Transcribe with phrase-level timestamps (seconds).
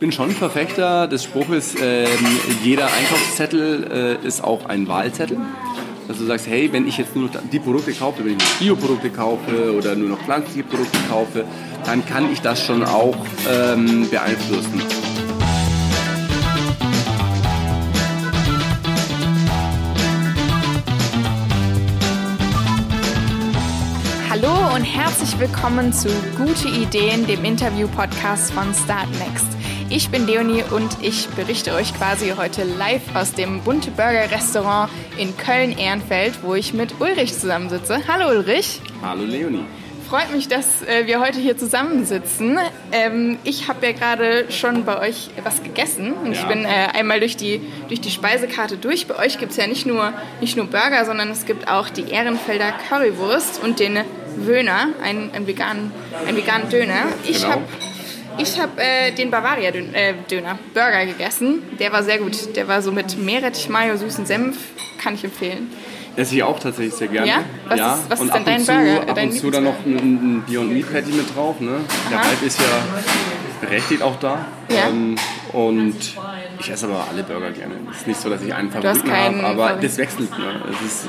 [0.00, 2.06] bin schon Verfechter des Spruches, äh,
[2.64, 5.36] jeder Einkaufszettel äh, ist auch ein Wahlzettel.
[6.08, 8.76] Dass du sagst, hey, wenn ich jetzt nur noch die Produkte kaufe, wenn ich nur
[8.76, 11.44] Bioprodukte kaufe oder nur noch pflanzliche Produkte kaufe,
[11.84, 13.14] dann kann ich das schon auch
[13.46, 14.82] ähm, beeinflussen.
[24.30, 26.08] Hallo und herzlich willkommen zu
[26.38, 29.49] Gute Ideen, dem Interview-Podcast von Start Next.
[29.92, 34.88] Ich bin Leonie und ich berichte euch quasi heute live aus dem Bunte Burger Restaurant
[35.18, 37.98] in Köln-Ehrenfeld, wo ich mit Ulrich zusammensitze.
[38.06, 38.80] Hallo Ulrich.
[39.02, 39.64] Hallo Leonie.
[40.08, 42.56] Freut mich, dass äh, wir heute hier zusammensitzen.
[42.92, 46.40] Ähm, ich habe ja gerade schon bei euch was gegessen und ja.
[46.40, 49.08] ich bin äh, einmal durch die, durch die Speisekarte durch.
[49.08, 52.08] Bei euch gibt es ja nicht nur, nicht nur Burger, sondern es gibt auch die
[52.08, 53.98] Ehrenfelder Currywurst und den
[54.36, 55.90] Wöhner, einen, einen, veganen,
[56.28, 57.06] einen veganen Döner.
[57.24, 57.54] Ich genau.
[57.54, 57.62] habe
[58.38, 60.14] ich habe äh, den Bavaria-Döner, äh,
[60.74, 61.62] Burger gegessen.
[61.78, 62.56] Der war sehr gut.
[62.56, 64.56] Der war so mit Meerrettich, Mayo, süßen Senf.
[64.98, 65.70] Kann ich empfehlen.
[66.16, 67.28] Esse ich auch tatsächlich sehr gerne.
[67.28, 67.44] Ja?
[67.68, 67.94] Was ja.
[67.94, 69.10] ist, was und ist denn dein zu, Burger?
[69.10, 71.60] Ab und zu dann noch ein, ein Beyond Meat Patty mit drauf.
[71.60, 71.80] Ne?
[72.10, 72.18] Der.
[72.18, 72.66] Hype ist ja
[73.60, 74.46] berechtigt auch da.
[74.68, 74.88] Ja.
[74.88, 75.16] Ähm,
[75.52, 75.96] und
[76.58, 77.74] ich esse aber alle Burger gerne.
[77.90, 79.84] Es ist nicht so, dass ich einen Favoriten habe, aber Favorit.
[79.84, 80.30] das wechselt.
[80.38, 80.60] Ne?
[80.70, 81.08] Es ist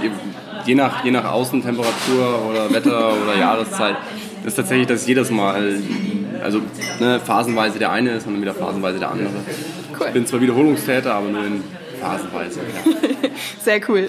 [0.66, 3.97] je, nach, je nach Außentemperatur oder Wetter oder Jahreszeit
[4.45, 5.80] ist tatsächlich, dass jedes Mal,
[6.42, 6.61] also
[7.00, 9.30] ne, phasenweise der eine ist und dann wieder phasenweise der andere.
[10.00, 10.08] Cool.
[10.08, 11.64] Ich bin zwar Wiederholungstäter, aber nur in
[12.00, 12.59] phasenweise.
[12.59, 13.30] Ja.
[13.61, 14.08] Sehr cool.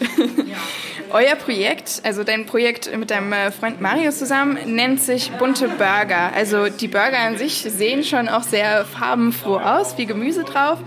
[1.10, 6.32] Euer Projekt, also dein Projekt mit deinem äh, Freund Marius zusammen, nennt sich Bunte Burger.
[6.34, 10.78] Also die Burger an sich sehen schon auch sehr farbenfroh aus, wie Gemüse drauf.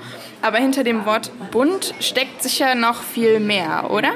[0.41, 4.13] Aber hinter dem Wort bunt steckt sicher noch viel mehr, oder?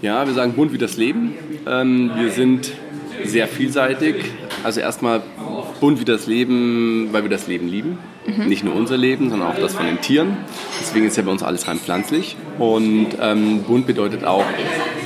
[0.00, 1.34] Ja, wir sagen bunt wie das Leben.
[1.66, 2.72] Ähm, wir sind
[3.24, 4.16] sehr vielseitig.
[4.64, 5.22] Also erstmal
[5.82, 7.98] bunt wie das Leben, weil wir das Leben lieben.
[8.46, 10.36] Nicht nur unser Leben, sondern auch das von den Tieren.
[10.80, 12.36] Deswegen ist ja bei uns alles rein pflanzlich.
[12.56, 14.44] Und ähm, bunt bedeutet auch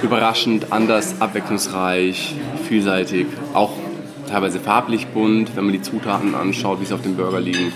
[0.02, 2.34] überraschend, anders, abwechslungsreich,
[2.68, 3.26] vielseitig.
[3.54, 3.72] Auch
[4.28, 7.72] teilweise farblich bunt, wenn man die Zutaten anschaut, wie sie auf dem Burger liegen.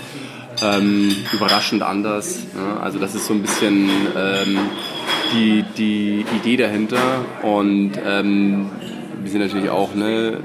[0.61, 2.43] Ähm, überraschend anders.
[2.55, 4.59] Ja, also das ist so ein bisschen ähm,
[5.33, 7.25] die, die Idee dahinter.
[7.41, 8.69] Und ähm,
[9.23, 10.37] wir sind natürlich auch ne,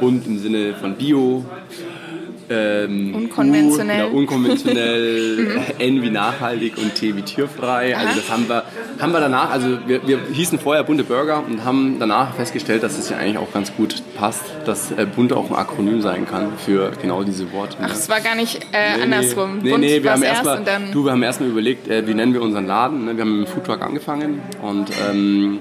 [0.00, 1.44] bunt im Sinne von Bio.
[2.52, 4.06] Ähm, Unkonventionell.
[4.06, 7.96] U, genau, unkonventionell, N wie nachhaltig und T wie tierfrei.
[7.96, 8.16] Also Aha.
[8.16, 8.64] das haben wir,
[8.98, 12.98] haben wir danach, also wir, wir hießen vorher bunte Burger und haben danach festgestellt, dass
[12.98, 16.58] es ja eigentlich auch ganz gut passt, dass äh, bunte auch ein Akronym sein kann
[16.58, 17.76] für genau diese Worte.
[17.80, 19.58] Ach, es war gar nicht äh, andersrum.
[19.62, 22.04] Nee, Bunt nee, wir haben erst erstmal und dann du, wir haben erstmal überlegt, äh,
[22.08, 23.04] wie nennen wir unseren Laden.
[23.04, 23.16] Ne?
[23.16, 25.60] Wir haben mit dem Foodtruck angefangen und ähm,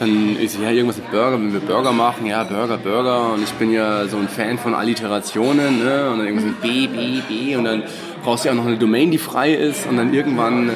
[0.00, 3.52] dann ist ja irgendwas mit Burger, wenn wir Burger machen, ja Burger, Burger und ich
[3.52, 6.10] bin ja so ein Fan von Alliterationen ne?
[6.10, 7.82] und dann irgendwas mit B, B, B und dann
[8.22, 10.70] brauchst du ja auch noch eine Domain, die frei ist und dann irgendwann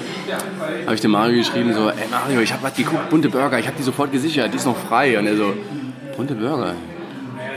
[0.86, 3.66] habe ich dem Mario geschrieben so, ey Mario, ich habe was geguckt, bunte Burger, ich
[3.66, 5.52] habe die sofort gesichert, die ist noch frei und er so,
[6.16, 6.74] bunte Burger,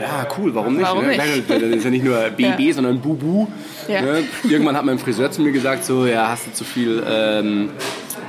[0.00, 0.86] ja, cool, warum nicht?
[0.86, 1.16] Warum ne?
[1.16, 1.48] nicht?
[1.48, 3.46] Das ist ja nicht nur BB, sondern Bubu.
[3.88, 4.02] Ja.
[4.02, 4.24] Ne?
[4.48, 7.70] Irgendwann hat mein Friseur zu mir gesagt, so, ja, hast du zu viel, ähm,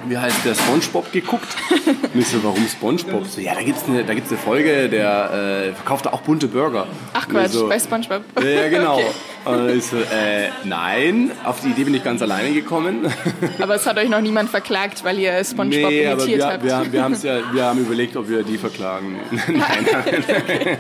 [0.08, 1.48] wie heißt der, Spongebob geguckt?
[2.14, 3.26] Und ich so, warum Spongebob?
[3.28, 6.48] So, ja, da gibt's eine, da gibt's eine Folge, der äh, verkauft da auch bunte
[6.48, 6.88] Burger.
[7.14, 8.22] Ach Quatsch, so, bei Spongebob.
[8.42, 9.00] ja, ja, genau.
[9.46, 9.58] Okay.
[9.60, 13.06] Und ich so, äh, nein, auf die Idee bin ich ganz alleine gekommen.
[13.60, 16.64] Aber es hat euch noch niemand verklagt, weil ihr Spongebob Nee, aber imitiert wir, habt.
[16.64, 19.20] wir, wir, ja, wir haben überlegt, ob wir die verklagen.
[19.48, 20.78] nein, nein.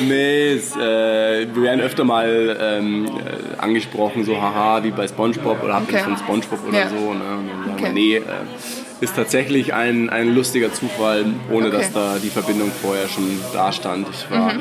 [0.00, 5.62] Nee, es, äh, wir werden öfter mal ähm, äh, angesprochen, so haha, wie bei Spongebob
[5.62, 6.04] oder habt ihr Okay.
[6.04, 6.88] von Spongebob oder Ja.
[6.88, 6.96] so.
[6.96, 7.00] Ne?
[7.10, 7.92] Und dann sagen wir, Okay.
[7.92, 8.22] Nee, äh,
[9.00, 11.76] ist tatsächlich ein, ein lustiger Zufall, ohne Okay.
[11.76, 14.06] dass da die Verbindung vorher schon da stand.
[14.12, 14.60] Ich war Mhm.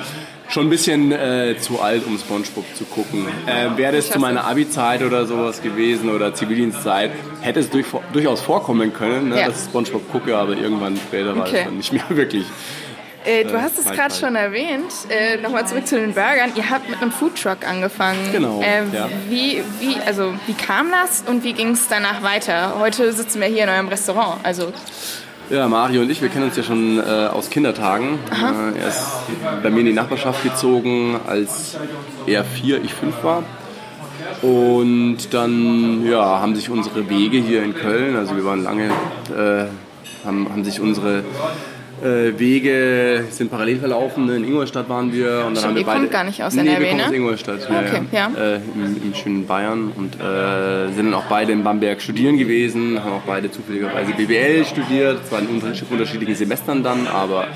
[0.50, 3.26] schon ein bisschen äh, zu alt, um Spongebob zu gucken.
[3.46, 8.42] Äh, Wäre das zu meiner Abi-Zeit oder sowas gewesen oder Zivildienstzeit, hätte es durch, durchaus
[8.42, 9.46] vorkommen können, ne, Ja.
[9.48, 12.46] dass ich Spongebob gucke, aber irgendwann später war es dann nicht mehr wirklich.
[13.26, 14.92] Äh, du Äh, hast es weit, gerade schon erwähnt.
[15.10, 16.52] Äh, Nochmal zurück zu den Burgern.
[16.56, 18.20] Ihr habt mit einem Foodtruck angefangen.
[18.32, 19.10] Genau, Äh, ja.
[19.30, 22.76] wie, wie, also, wie kam das und wie ging es danach weiter?
[22.80, 24.40] Heute sitzen wir hier in eurem Restaurant.
[24.44, 24.74] Also,
[25.50, 28.20] Ja, Mario und ich, wir kennen uns ja schon äh, aus Kindertagen.
[28.32, 29.06] Äh, er ist
[29.62, 31.78] bei mir in die Nachbarschaft gezogen, als
[32.26, 33.44] er vier, ich fünf war.
[34.42, 38.86] Und dann ja, haben sich unsere Wege hier in Köln, also wir waren lange,
[39.30, 39.66] äh,
[40.26, 41.24] haben, haben sich unsere
[42.04, 44.30] äh, Wege sind parallel verlaufen.
[44.30, 45.46] In Ingolstadt waren wir.
[45.46, 46.98] Und dann Stimmt, haben wir ihr beide, kommt gar nicht aus nee, NRW, wir kommen
[46.98, 47.06] ne?
[47.08, 47.60] aus Ingolstadt.
[47.70, 48.32] Okay, ja.
[48.38, 49.92] Äh, im, Im schönen Bayern.
[49.96, 53.04] Und äh, sind dann auch beide in Bamberg studieren gewesen.
[53.04, 55.26] Haben auch beide zufälligerweise BWL studiert.
[55.28, 57.48] Zwar in unter- unterschiedlichen Semestern dann, aber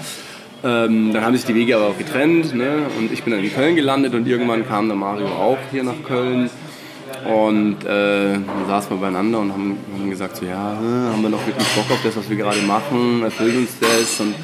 [0.64, 2.56] ähm, dann haben sich die Wege aber auch getrennt.
[2.56, 2.88] Ne?
[2.98, 6.02] Und ich bin dann in Köln gelandet und irgendwann kam der Mario auch hier nach
[6.06, 6.50] Köln.
[7.26, 11.30] Und äh, dann saßen wir beieinander und haben, haben gesagt, so, ja, äh, haben wir
[11.30, 14.36] noch wirklich Bock auf das, was wir gerade machen, erfüllt uns das und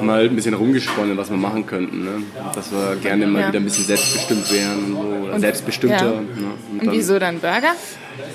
[0.00, 2.04] haben halt ein bisschen rumgesponnen, was wir machen könnten.
[2.04, 2.22] Ne?
[2.54, 3.48] Dass wir gerne mal ja.
[3.48, 6.06] wieder ein bisschen selbstbestimmt wären so, oder und, selbstbestimmter.
[6.06, 6.20] Ja.
[6.20, 6.26] Ne?
[6.72, 7.74] Und, und wieso dann Burger?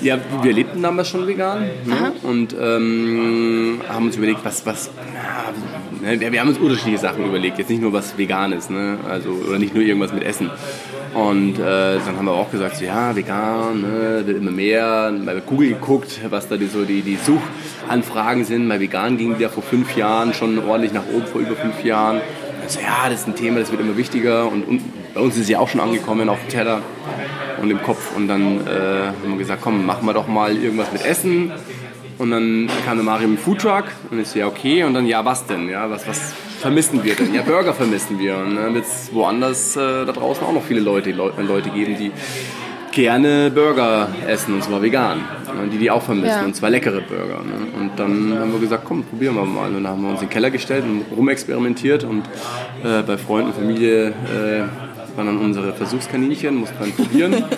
[0.00, 2.12] Ja, wir lebten damals schon vegan ne?
[2.22, 4.90] und ähm, haben uns überlegt, was, was
[6.04, 6.32] ja, ne?
[6.32, 8.98] wir haben uns unterschiedliche Sachen überlegt, jetzt nicht nur was vegan ist, ne?
[9.08, 10.50] also, oder nicht nur irgendwas mit Essen.
[11.16, 15.10] Und äh, dann haben wir auch gesagt, so, ja, vegan, ne, wird immer mehr.
[15.24, 18.68] Bei Google geguckt, was da die, so die, die Suchanfragen sind.
[18.68, 22.20] Bei vegan ging ja vor fünf Jahren schon ordentlich nach oben, vor über fünf Jahren.
[22.62, 24.46] Also, ja, das ist ein Thema, das wird immer wichtiger.
[24.52, 24.82] Und, und
[25.14, 26.82] bei uns ist ja auch schon angekommen auf dem Teller
[27.62, 28.14] und im Kopf.
[28.14, 31.50] Und dann äh, haben wir gesagt, komm, machen wir doch mal irgendwas mit Essen.
[32.18, 34.84] Und dann kam der Mario mit dem Foodtruck und ich so, ja, okay.
[34.84, 35.68] Und dann, ja, was denn?
[35.70, 37.34] Ja, was, was vermissen wir denn?
[37.34, 38.36] Ja, Burger vermissen wir.
[38.36, 42.10] Und dann wird es woanders äh, da draußen auch noch viele Leute, Leute geben, die
[42.92, 45.20] gerne Burger essen, und zwar vegan.
[45.72, 46.44] Die die auch vermissen, ja.
[46.44, 47.42] und zwar leckere Burger.
[47.42, 47.78] Ne?
[47.78, 49.68] Und dann haben wir gesagt, komm, probieren wir mal.
[49.68, 52.24] Und dann haben wir uns in den Keller gestellt und rumexperimentiert und
[52.84, 54.60] äh, bei Freunden und Familie äh,
[55.16, 57.44] waren dann unsere Versuchskaninchen, mussten dann probieren.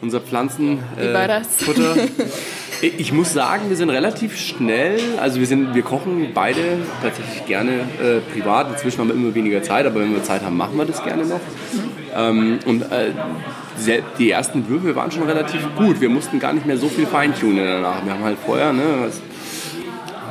[0.00, 1.96] Unser Pflanzenfutter.
[1.96, 2.08] Äh?
[2.80, 7.72] Ich muss sagen, wir sind relativ schnell, also wir, sind, wir kochen beide tatsächlich gerne
[7.72, 8.70] äh, privat.
[8.70, 11.24] Inzwischen haben wir immer weniger Zeit, aber wenn wir Zeit haben, machen wir das gerne
[11.24, 11.40] noch.
[12.14, 13.12] Ähm, und äh,
[14.18, 16.00] die ersten Würfel waren schon relativ gut.
[16.00, 18.04] Wir mussten gar nicht mehr so viel feintunen danach.
[18.04, 19.10] Wir haben halt vorher, ne,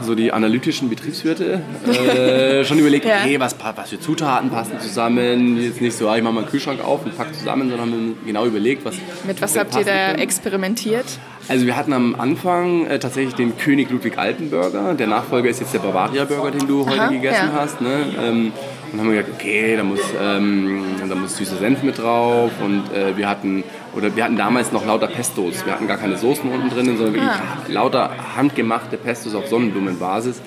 [0.02, 3.18] so die analytischen Betriebswirte äh, schon überlegt, ja.
[3.22, 5.62] okay, was, was für Zutaten passen zusammen.
[5.62, 8.18] Jetzt nicht so, ah, ich mache mal einen Kühlschrank auf und packe zusammen, sondern haben
[8.26, 8.96] genau überlegt, was.
[9.26, 10.20] Mit was habt ihr da können.
[10.20, 11.06] experimentiert?
[11.50, 14.94] Also wir hatten am Anfang äh, tatsächlich den König Ludwig Alten Burger.
[14.96, 17.62] Der Nachfolger ist jetzt der Bavaria Burger, den du heute Aha, gegessen ja.
[17.62, 17.80] hast.
[17.80, 18.06] Ne?
[18.22, 18.52] Ähm,
[18.92, 22.52] und haben wir gesagt, okay, da muss, ähm, da muss süßer Senf mit drauf.
[22.64, 23.64] Und äh, wir hatten
[23.96, 25.66] oder wir hatten damals noch lauter Pestos.
[25.66, 27.64] Wir hatten gar keine Soßen unten drin, sondern wirklich ah.
[27.68, 30.42] lauter handgemachte Pestos auf Sonnenblumenbasis.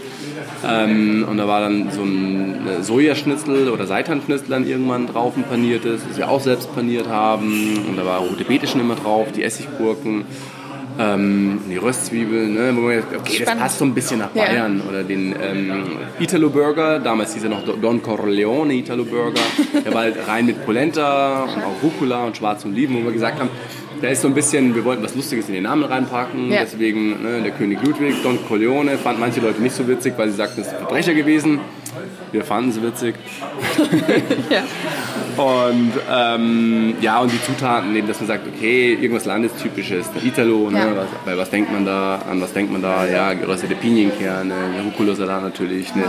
[0.67, 6.03] Ähm, und da war dann so ein Sojaschnitzel oder Seitanschnitzel dann irgendwann drauf, ein paniertes,
[6.07, 7.79] das wir auch selbst paniert haben.
[7.89, 10.25] Und da war rote Beete schon immer drauf, die Essiggurken
[11.01, 14.81] ähm, die Röstzwiebeln, ne, wo man jetzt, okay, das passt so ein bisschen nach Bayern.
[14.81, 14.89] Ja.
[14.89, 15.87] Oder den ähm,
[16.19, 19.41] Italo Burger, damals hieß er noch Don Corleone Italo Burger.
[19.85, 23.41] Der war halt rein mit Polenta und auch Rucola und schwarzen Oliven, wo wir gesagt
[23.41, 23.49] haben,
[24.01, 26.61] da ist so ein bisschen, wir wollten was Lustiges in den Namen reinpacken, ja.
[26.61, 30.37] deswegen ne, der König Ludwig, Don Corleone, fand manche Leute nicht so witzig, weil sie
[30.37, 31.61] sagten, es ist ein Verbrecher gewesen.
[32.33, 33.15] Wir fanden es witzig.
[34.51, 34.63] ja.
[35.41, 40.79] Und ähm, ja, und die Zutaten, eben, dass man sagt, okay, irgendwas Landestypisches, Italo, ne,
[40.79, 40.97] ja.
[40.97, 43.07] was, weil was denkt man da, an was denkt man da?
[43.07, 44.55] Ja, geröstete Pinienkerne,
[44.85, 46.05] Rucola-Salat natürlich, ne,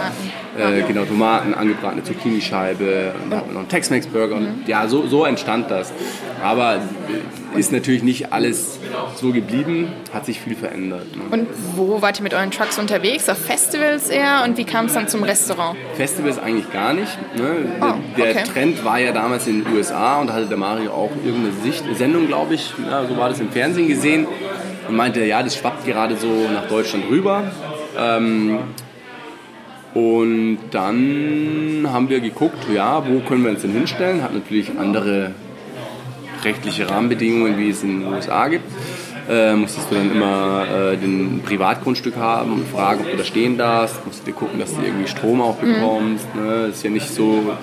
[0.58, 4.36] äh, genau, Tomaten, angebratene Zucchini-Scheibe, dann noch einen Tex-Mex-Burger.
[4.36, 4.46] Mhm.
[4.46, 5.92] Und ja, so, so entstand das.
[6.44, 6.80] Aber
[7.56, 8.80] ist natürlich nicht alles
[9.16, 11.06] so geblieben, hat sich viel verändert.
[11.16, 11.24] Ne?
[11.30, 13.30] Und wo wart ihr mit euren Trucks unterwegs?
[13.30, 14.44] Auf Festivals eher?
[14.46, 15.78] Und wie kam es dann zum Restaurant?
[15.96, 17.18] Festivals eigentlich gar nicht.
[17.36, 17.66] Ne?
[17.82, 18.44] Oh, der okay.
[18.52, 21.84] Trend war ja damals in den USA und da hatte der Mario auch irgendeine Sicht,
[21.98, 24.28] Sendung, glaube ich, ja, so war das im Fernsehen gesehen
[24.88, 27.44] und meinte, ja, das schwappt gerade so nach Deutschland rüber.
[27.98, 28.60] Ähm,
[29.94, 34.24] und dann haben wir geguckt, ja, wo können wir uns denn hinstellen?
[34.24, 35.32] Hat natürlich andere
[36.44, 38.66] rechtliche Rahmenbedingungen, wie es in den USA gibt.
[39.30, 43.58] Äh, musstest du dann immer äh, den Privatgrundstück haben und fragen, ob du da stehen
[43.58, 44.06] darfst.
[44.06, 46.34] Musstest du gucken, dass du irgendwie Strom auch bekommst.
[46.36, 46.42] Mhm.
[46.42, 46.66] Ne?
[46.68, 47.54] ist ja nicht so,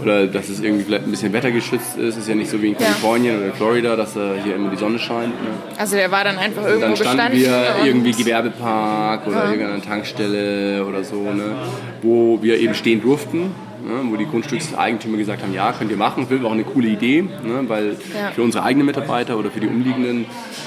[0.00, 2.18] oder dass es irgendwie vielleicht ein bisschen wettergeschützt ist.
[2.18, 3.46] Ist ja nicht so wie in Kalifornien ja.
[3.46, 5.28] oder Florida, dass äh, hier immer die Sonne scheint.
[5.42, 5.50] Ne?
[5.78, 9.50] Also der war dann einfach irgendwo und dann standen wir irgendwie Gewerbepark oder ja.
[9.50, 11.56] irgendeine Tankstelle oder so, ne?
[12.02, 13.50] wo wir eben stehen durften
[13.84, 17.22] ne, wo die Grundstückseigentümer gesagt haben, ja, könnt ihr machen, war auch eine coole Idee,
[17.22, 18.30] ne, weil ja.
[18.34, 20.26] für unsere eigenen Mitarbeiter oder für die umliegenden.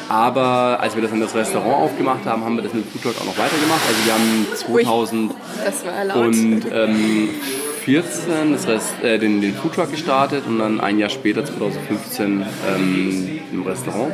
[0.10, 3.22] Aber als wir das in das Restaurant aufgemacht haben, haben wir das mit dem Foodtruck
[3.22, 3.82] auch noch weitergemacht.
[3.88, 4.48] Also wir haben
[7.88, 13.40] 2014 das Rest, äh, den, den Foodtruck gestartet und dann ein Jahr später, 2015, ähm,
[13.54, 14.14] im Restaurant.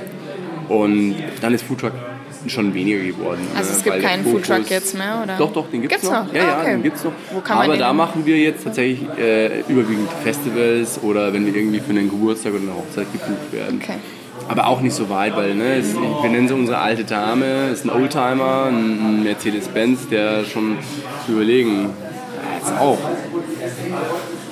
[0.69, 1.93] Und dann ist Foodtruck
[2.47, 3.39] schon weniger geworden.
[3.55, 5.37] Also es gibt keinen Foodtruck jetzt mehr, oder?
[5.37, 6.27] Doch, doch, den gibt es noch.
[6.27, 6.33] noch.
[6.33, 6.67] Ja, ah, okay.
[6.67, 7.13] ja, den gibt's noch.
[7.31, 11.55] Wo kann man Aber da machen wir jetzt tatsächlich äh, überwiegend Festivals oder wenn wir
[11.55, 13.79] irgendwie für einen Geburtstag oder eine Hochzeit gebucht werden.
[13.81, 13.97] Okay.
[14.49, 17.85] Aber auch nicht so weit, weil ne, es, wir nennen sie unsere alte Dame, ist
[17.85, 20.77] ein Oldtimer, ein Mercedes-Benz, der schon
[21.25, 21.89] zu überlegen,
[22.59, 22.97] jetzt auch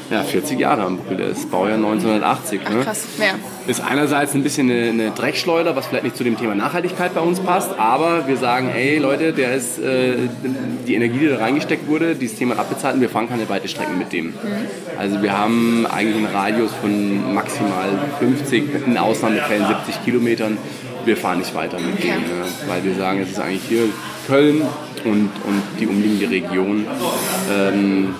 [0.09, 2.61] ja, 40 Jahre am Buckel, der ist Baujahr 1980.
[2.65, 2.83] Ach, ne?
[2.83, 3.33] krass, ja.
[3.67, 7.21] Ist einerseits ein bisschen eine, eine, Dreckschleuder, was vielleicht nicht zu dem Thema Nachhaltigkeit bei
[7.21, 10.15] uns passt, aber wir sagen, ey Leute, der ist, äh,
[10.87, 13.97] die Energie, die da reingesteckt wurde, dieses Thema abbezahlt und wir fahren keine weite Strecken
[13.97, 14.27] mit dem.
[14.27, 14.33] Mhm.
[14.97, 20.57] Also wir haben eigentlich einen Radius von maximal 50, in Ausnahmefällen 70 Kilometern
[21.05, 22.13] wir fahren nicht weiter mit okay.
[22.13, 22.45] denen, ne?
[22.67, 23.85] weil wir sagen, es ist eigentlich hier
[24.27, 24.61] Köln
[25.03, 26.85] und, und die umliegende Region.
[27.51, 28.13] Ähm,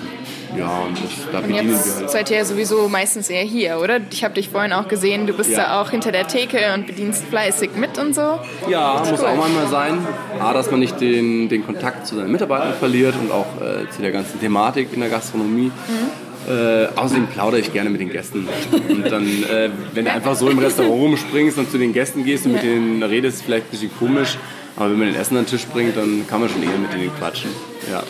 [0.56, 2.10] ja, und das, da und jetzt wir halt.
[2.10, 4.00] seid ihr ja sowieso meistens eher hier, oder?
[4.10, 5.58] Ich habe dich vorhin auch gesehen, du bist ja.
[5.58, 8.38] da auch hinter der Theke und bedienst fleißig mit und so.
[8.68, 9.26] Ja, muss cool.
[9.26, 9.98] auch manchmal sein.
[10.38, 14.02] A, dass man nicht den, den Kontakt zu seinen Mitarbeitern verliert und auch äh, zu
[14.02, 15.70] der ganzen Thematik in der Gastronomie.
[15.88, 16.32] Mhm.
[16.48, 18.48] Äh, außerdem plaudere ich gerne mit den Gästen.
[18.88, 22.46] Und dann, äh, wenn du einfach so im Restaurant rumspringst und zu den Gästen gehst
[22.46, 22.56] und ja.
[22.56, 24.38] mit denen redest, vielleicht ein bisschen komisch.
[24.76, 26.92] Aber wenn man den Essen an den Tisch bringt, dann kann man schon eher mit
[26.92, 27.50] denen quatschen.
[27.90, 28.02] Ja.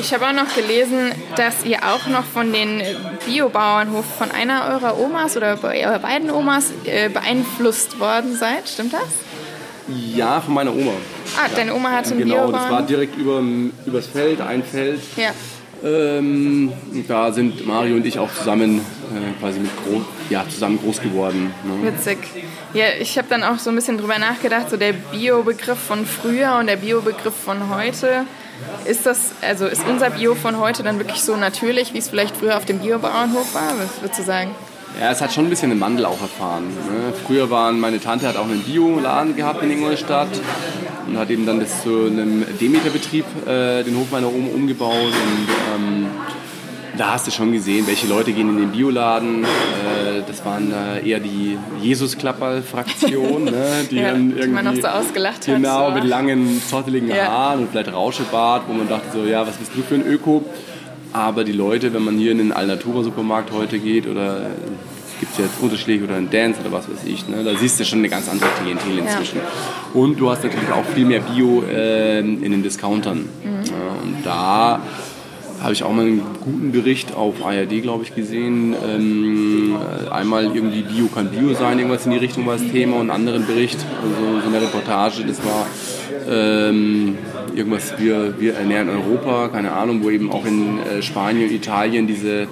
[0.00, 2.82] Ich habe auch noch gelesen, dass ihr auch noch von den
[3.26, 8.68] Biobauernhof von einer eurer Omas oder eurer beiden Omas äh, beeinflusst worden seid.
[8.68, 9.02] Stimmt das?
[10.14, 10.92] Ja, von meiner Oma.
[11.36, 12.60] Ah, deine Oma hatte einen Genau, Biobauernhof?
[12.62, 13.42] das war direkt über,
[13.86, 15.00] übers Feld, ein Feld.
[15.16, 15.30] Ja.
[15.84, 16.72] Ähm,
[17.06, 21.52] da sind Mario und ich auch zusammen äh, quasi mit groß, ja, zusammen groß geworden.
[21.64, 21.92] Ne?
[21.92, 22.18] Witzig.
[22.74, 26.56] Ja, ich habe dann auch so ein bisschen drüber nachgedacht, so der Bio-Begriff von früher
[26.58, 28.24] und der Bio-Begriff von heute.
[28.84, 32.36] Ist das, also ist unser Bio von heute dann wirklich so natürlich, wie es vielleicht
[32.36, 33.74] früher auf dem Biobauernhof war?
[34.00, 34.50] Würdest du sagen?
[35.00, 36.66] Ja, es hat schon ein bisschen einen Wandel auch erfahren.
[36.66, 37.12] Ne?
[37.26, 40.28] Früher waren, meine Tante hat auch einen Bioladen gehabt in Ingolstadt
[41.06, 45.48] und hat eben dann das zu einem Demeterbetrieb äh, den Hof meiner Oma umgebaut und
[45.74, 46.06] ähm,
[46.98, 49.44] da hast du schon gesehen, welche Leute gehen in den Bioladen.
[49.44, 53.86] Äh, das waren äh, eher die Jesus-Klapper-Fraktion, ne?
[53.90, 55.62] die ja, dann irgendwie, die man noch so ausgelacht genau, hat.
[55.62, 55.94] Genau, so.
[55.94, 57.28] mit langen, zotteligen ja.
[57.28, 60.44] Haaren und vielleicht Rauschebart, wo man dachte so, ja, was bist du für ein Öko?
[61.12, 64.50] Aber die Leute, wenn man hier in den Alnatura-Supermarkt heute geht oder
[65.20, 67.42] gibt es jetzt unterschiedlich oder ein Dance oder was weiß ich, ne?
[67.42, 69.38] da siehst du schon eine ganz andere Klientel inzwischen.
[69.38, 70.00] Ja.
[70.00, 73.18] Und du hast natürlich auch viel mehr Bio äh, in den Discountern.
[73.18, 73.64] Mhm.
[73.64, 74.82] Ja, und da
[75.60, 78.74] habe ich auch mal einen guten Bericht auf ARD, glaube ich, gesehen.
[78.86, 79.76] Ähm,
[80.10, 83.10] einmal irgendwie Bio kann Bio sein, irgendwas in die Richtung war das Thema und einen
[83.10, 85.66] anderen Bericht, also so eine Reportage, das war
[86.28, 87.18] ähm,
[87.54, 92.46] irgendwas, wir, wir ernähren Europa, keine Ahnung, wo eben auch in äh, Spanien, Italien diese,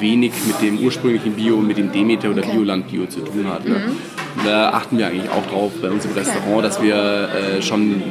[0.00, 2.52] wenig mit dem ursprünglichen Bio, mit dem Demeter oder okay.
[2.52, 3.66] Bioland Bio zu tun hat.
[3.66, 3.74] Ne?
[3.74, 4.44] Mhm.
[4.44, 8.02] Da achten wir eigentlich auch drauf bei uns im Restaurant, dass wir äh, schon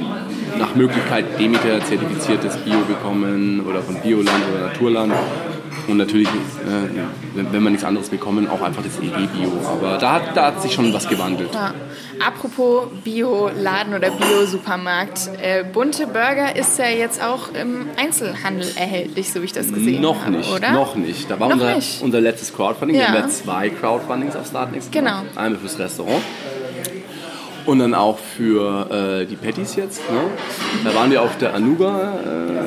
[0.58, 5.14] nach Möglichkeit Demeter zertifiziertes Bio bekommen oder von Bioland oder Naturland.
[5.88, 6.32] Und natürlich, äh,
[7.36, 9.52] wenn wir nichts anderes bekommen, auch einfach das EG-Bio.
[9.70, 11.54] Aber da hat, da hat sich schon was gewandelt.
[11.54, 11.74] Ja.
[12.26, 15.30] Apropos Bio-Laden oder Bio-Supermarkt.
[15.42, 20.02] Äh, bunte Burger ist ja jetzt auch im Einzelhandel erhältlich, so wie ich das gesehen
[20.02, 20.72] noch habe, nicht, oder?
[20.72, 21.30] Noch nicht.
[21.30, 22.02] Da war noch unser, nicht.
[22.02, 22.98] unser letztes Crowdfunding.
[22.98, 23.12] Ja.
[23.12, 24.92] Wir haben ja zwei Crowdfundings auf Startnext.
[24.92, 25.22] Genau.
[25.36, 26.22] Einmal fürs Restaurant
[27.66, 30.02] und dann auch für äh, die Patties jetzt.
[30.10, 30.20] Ne?
[30.84, 32.14] Da waren wir auf der Anuga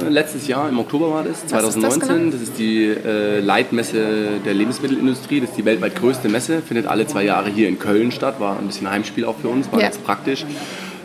[0.05, 1.91] äh, letztes Jahr, im Oktober war das, 2019.
[1.91, 2.31] Ist das, genau?
[2.31, 5.41] das, ist die äh, Leitmesse der Lebensmittelindustrie.
[5.41, 8.41] Das ist die weltweit größte Messe, findet alle zwei Jahre hier in Köln statt.
[8.41, 9.87] War ein bisschen Heimspiel auch für uns, war ja.
[9.87, 10.45] ganz praktisch.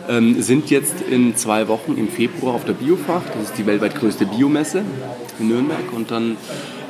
[0.06, 3.22] Ähm, sind jetzt in zwei Wochen im Februar auf der Biofach.
[3.34, 4.82] Das ist die weltweit größte Biomesse
[5.38, 5.92] in Nürnberg.
[5.94, 6.36] Und dann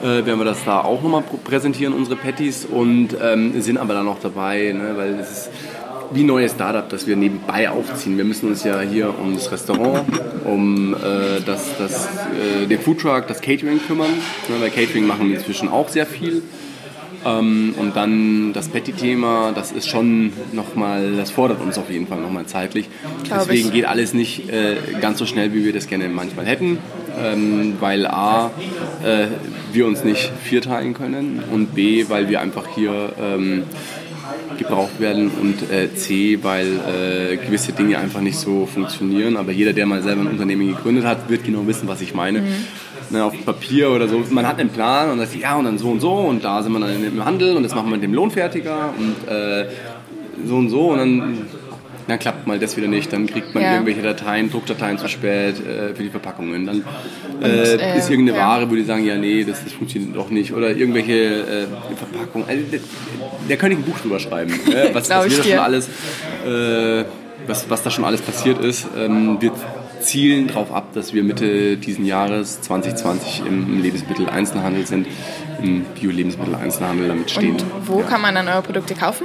[0.03, 2.65] äh, werden wir das da auch nochmal präsentieren, unsere Patties.
[2.65, 5.51] Und ähm, sind aber dann noch dabei, ne, weil es ist
[6.15, 8.17] wie ein neues Startup, das wir nebenbei aufziehen.
[8.17, 10.05] Wir müssen uns ja hier um das Restaurant,
[10.45, 14.11] um äh, das, das, äh, den Foodtruck, das Catering kümmern.
[14.49, 16.43] Ja, weil Catering machen wir inzwischen auch sehr viel.
[17.25, 22.21] Ähm, und dann das Patty-Thema, das ist schon nochmal, das fordert uns auf jeden Fall
[22.21, 22.89] nochmal zeitlich.
[23.25, 23.75] Glaub Deswegen ich.
[23.75, 26.79] geht alles nicht äh, ganz so schnell, wie wir das gerne manchmal hätten.
[27.17, 28.51] Ähm, weil A,
[29.05, 29.27] äh,
[29.73, 33.63] wir uns nicht vierteilen können und B, weil wir einfach hier ähm,
[34.59, 39.37] gebraucht werden und äh, C, weil äh, gewisse Dinge einfach nicht so funktionieren.
[39.37, 42.41] Aber jeder, der mal selber ein Unternehmen gegründet hat, wird genau wissen, was ich meine.
[42.41, 42.65] Mhm.
[43.11, 45.91] Ne, auf Papier oder so, man hat einen Plan und sagt, ja, und dann so
[45.91, 48.15] und so und da sind wir dann im Handel und das machen wir mit dem
[48.15, 49.67] Lohnfertiger und äh,
[50.47, 51.39] so und so und dann
[52.07, 53.73] dann klappt mal das wieder nicht, dann kriegt man ja.
[53.73, 56.67] irgendwelche Dateien, Druckdateien zu spät äh, für die Verpackungen.
[56.67, 56.85] Dann
[57.41, 58.47] äh, und, äh, ist irgendeine ja.
[58.47, 60.53] Ware, wo die sagen, ja nee, das, das funktioniert doch nicht.
[60.53, 62.49] Oder irgendwelche äh, Verpackungen.
[62.49, 62.63] Also,
[63.49, 64.91] der könnte ein Buch drüber schreiben, ne?
[64.93, 65.89] was, was, wir schon alles,
[66.47, 67.05] äh,
[67.47, 68.87] was, was da schon alles passiert ist.
[68.97, 69.53] Ähm, wir
[70.01, 75.07] zielen darauf ab, dass wir Mitte diesen Jahres 2020 im Lebensmitteleinzelhandel sind,
[75.63, 77.53] im Bio-Lebensmitteleinzelhandel damit stehen.
[77.53, 78.07] Und wo ja.
[78.07, 79.25] kann man dann eure Produkte kaufen?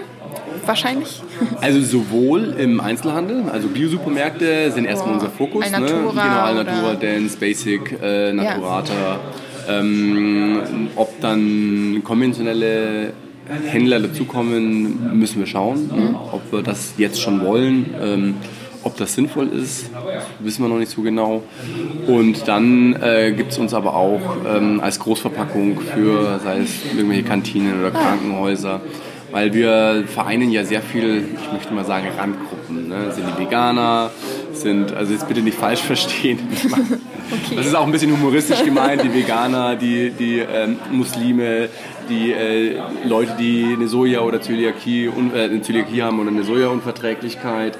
[0.65, 1.21] Wahrscheinlich?
[1.61, 5.65] Also sowohl im Einzelhandel, also Biosupermärkte sind erstmal unser Fokus.
[5.65, 6.29] Alnatura ne?
[6.29, 8.93] Genau, Alnatura, Dance, Basic, äh, Naturata.
[8.93, 9.79] Ja.
[9.79, 13.13] Ähm, ob dann konventionelle
[13.65, 16.15] Händler dazukommen, müssen wir schauen, ne?
[16.31, 17.93] ob wir das jetzt schon wollen.
[18.01, 18.35] Ähm,
[18.83, 19.89] ob das sinnvoll ist,
[20.39, 21.43] wissen wir noch nicht so genau.
[22.07, 27.23] Und dann äh, gibt es uns aber auch ähm, als Großverpackung für, sei es irgendwelche
[27.23, 28.79] Kantinen oder Krankenhäuser,
[29.31, 32.87] weil wir vereinen ja sehr viel, ich möchte mal sagen, Randgruppen.
[32.87, 33.11] Ne?
[33.11, 34.11] Sind die Veganer,
[34.53, 36.39] sind, also jetzt bitte nicht falsch verstehen.
[36.65, 37.55] okay.
[37.55, 41.69] Das ist auch ein bisschen humoristisch gemeint, die Veganer, die, die ähm, Muslime,
[42.09, 47.77] die äh, Leute, die eine Soja- oder Zöliakie, äh, eine Zöliakie haben oder eine Soja-Unverträglichkeit.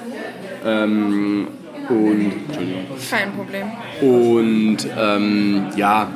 [0.64, 1.48] Ähm,
[1.88, 2.32] und,
[3.10, 3.66] Kein Problem.
[4.00, 6.08] Und ähm, ja,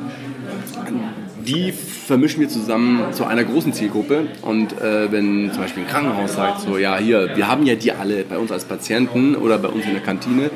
[1.47, 4.27] die vermischen wir zusammen zu einer großen Zielgruppe.
[4.41, 7.91] Und äh, wenn zum Beispiel ein Krankenhaus sagt, so, ja, hier, wir haben ja die
[7.91, 10.49] alle bei uns als Patienten oder bei uns in der Kantine,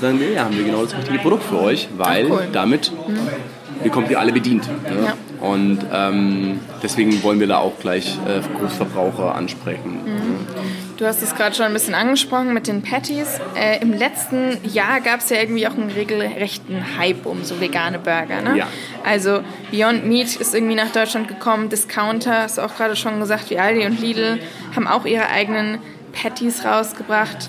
[0.00, 2.48] dann ja, haben wir genau das richtige Produkt für euch, weil cool.
[2.52, 3.82] damit mhm.
[3.82, 4.68] bekommt ihr alle bedient.
[4.68, 5.06] Ne?
[5.06, 5.46] Ja.
[5.46, 10.00] Und ähm, deswegen wollen wir da auch gleich äh, Großverbraucher ansprechen.
[10.04, 10.79] Mhm.
[11.00, 13.40] Du hast es gerade schon ein bisschen angesprochen mit den Patties.
[13.56, 17.98] Äh, Im letzten Jahr gab es ja irgendwie auch einen regelrechten Hype um so vegane
[17.98, 18.42] Burger.
[18.42, 18.58] Ne?
[18.58, 18.66] Ja.
[19.02, 19.40] Also
[19.70, 21.70] Beyond Meat ist irgendwie nach Deutschland gekommen.
[21.70, 24.40] Discounter, hast du auch gerade schon gesagt, wie Aldi und Lidl,
[24.76, 25.78] haben auch ihre eigenen
[26.12, 27.48] Patties rausgebracht.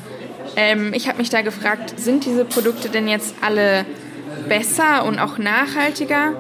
[0.56, 3.86] Ähm, ich habe mich da gefragt, sind diese Produkte denn jetzt alle
[4.48, 6.36] besser und auch nachhaltiger?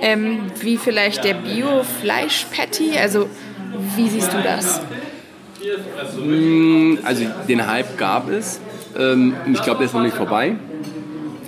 [0.00, 2.98] Ähm, wie vielleicht der Bio-Fleisch-Patty?
[3.00, 3.28] Also
[3.96, 4.80] wie siehst du das?
[6.24, 8.60] Mm, also den Hype gab es.
[8.98, 10.56] Ähm, ich glaube, der ist noch nicht vorbei.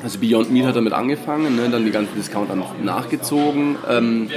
[0.05, 3.77] Also Beyond Meat hat damit angefangen, ne, dann die ganzen Discounter nachgezogen.
[3.91, 4.29] Ähm,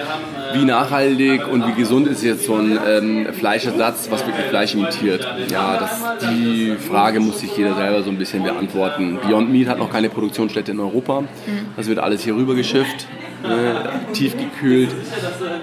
[0.53, 5.27] wie nachhaltig und wie gesund ist jetzt so ein ähm, Fleischersatz, was wirklich Fleisch imitiert?
[5.51, 9.19] Ja, das, die Frage muss sich jeder selber so ein bisschen beantworten.
[9.27, 11.22] Beyond Meat hat noch keine Produktionsstätte in Europa.
[11.22, 11.27] Mhm.
[11.75, 13.05] Das wird alles hier rüber geschifft
[13.44, 14.89] ne, tiefgekühlt.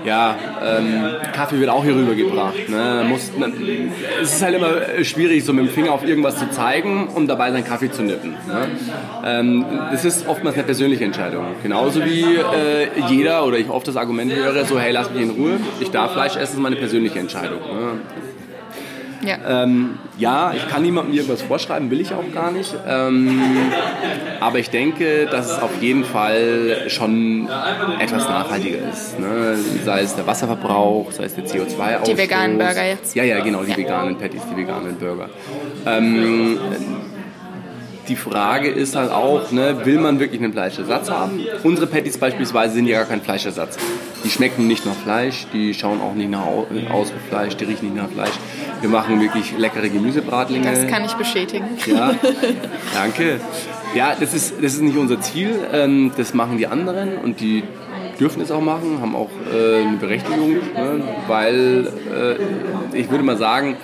[0.04, 2.68] Ja, ähm, Kaffee wird auch hier rübergebracht.
[2.68, 3.04] Ne.
[3.08, 3.52] Muss, ne,
[4.22, 7.50] es ist halt immer schwierig, so mit dem Finger auf irgendwas zu zeigen und dabei
[7.52, 8.32] seinen Kaffee zu nippen.
[8.32, 8.68] Ne.
[9.24, 11.46] Ähm, das ist oftmals eine persönliche Entscheidung.
[11.62, 15.30] Genauso wie äh, jeder oder ich oft das Argument höre, so hey, lass mich in
[15.30, 17.60] Ruhe, ich darf Fleisch essen, ist meine persönliche Entscheidung.
[17.60, 18.00] Ne.
[19.26, 19.62] Ja.
[19.64, 22.74] Ähm, ja, ich kann niemandem irgendwas vorschreiben, will ich auch gar nicht.
[22.86, 23.40] Ähm,
[24.40, 27.48] aber ich denke, dass es auf jeden Fall schon
[27.98, 29.18] etwas nachhaltiger ist.
[29.18, 29.56] Ne?
[29.84, 32.04] Sei es der Wasserverbrauch, sei es der CO2-Ausstoß.
[32.04, 33.14] Die veganen Burger jetzt.
[33.14, 33.76] Ja, ja, genau, die ja.
[33.76, 35.30] veganen Patties, die veganen Burger.
[35.86, 36.58] Ähm,
[38.08, 41.40] die Frage ist halt auch, ne, will man wirklich einen Fleischersatz haben?
[41.62, 43.78] Unsere Patties beispielsweise sind ja gar kein Fleischersatz.
[44.24, 46.46] Die schmecken nicht nach Fleisch, die schauen auch nicht nach
[46.90, 48.34] aus wie Fleisch, die riechen nicht nach Fleisch.
[48.80, 50.70] Wir machen wirklich leckere Gemüsebratlinge.
[50.70, 51.66] Das kann ich bestätigen.
[51.86, 52.14] Ja,
[52.94, 53.40] danke.
[53.94, 55.56] Ja, das ist, das ist nicht unser Ziel.
[55.72, 57.62] Ähm, das machen die anderen und die
[58.18, 61.88] dürfen es auch machen, haben auch äh, eine Berechtigung, ne, weil
[62.92, 63.76] äh, ich würde mal sagen,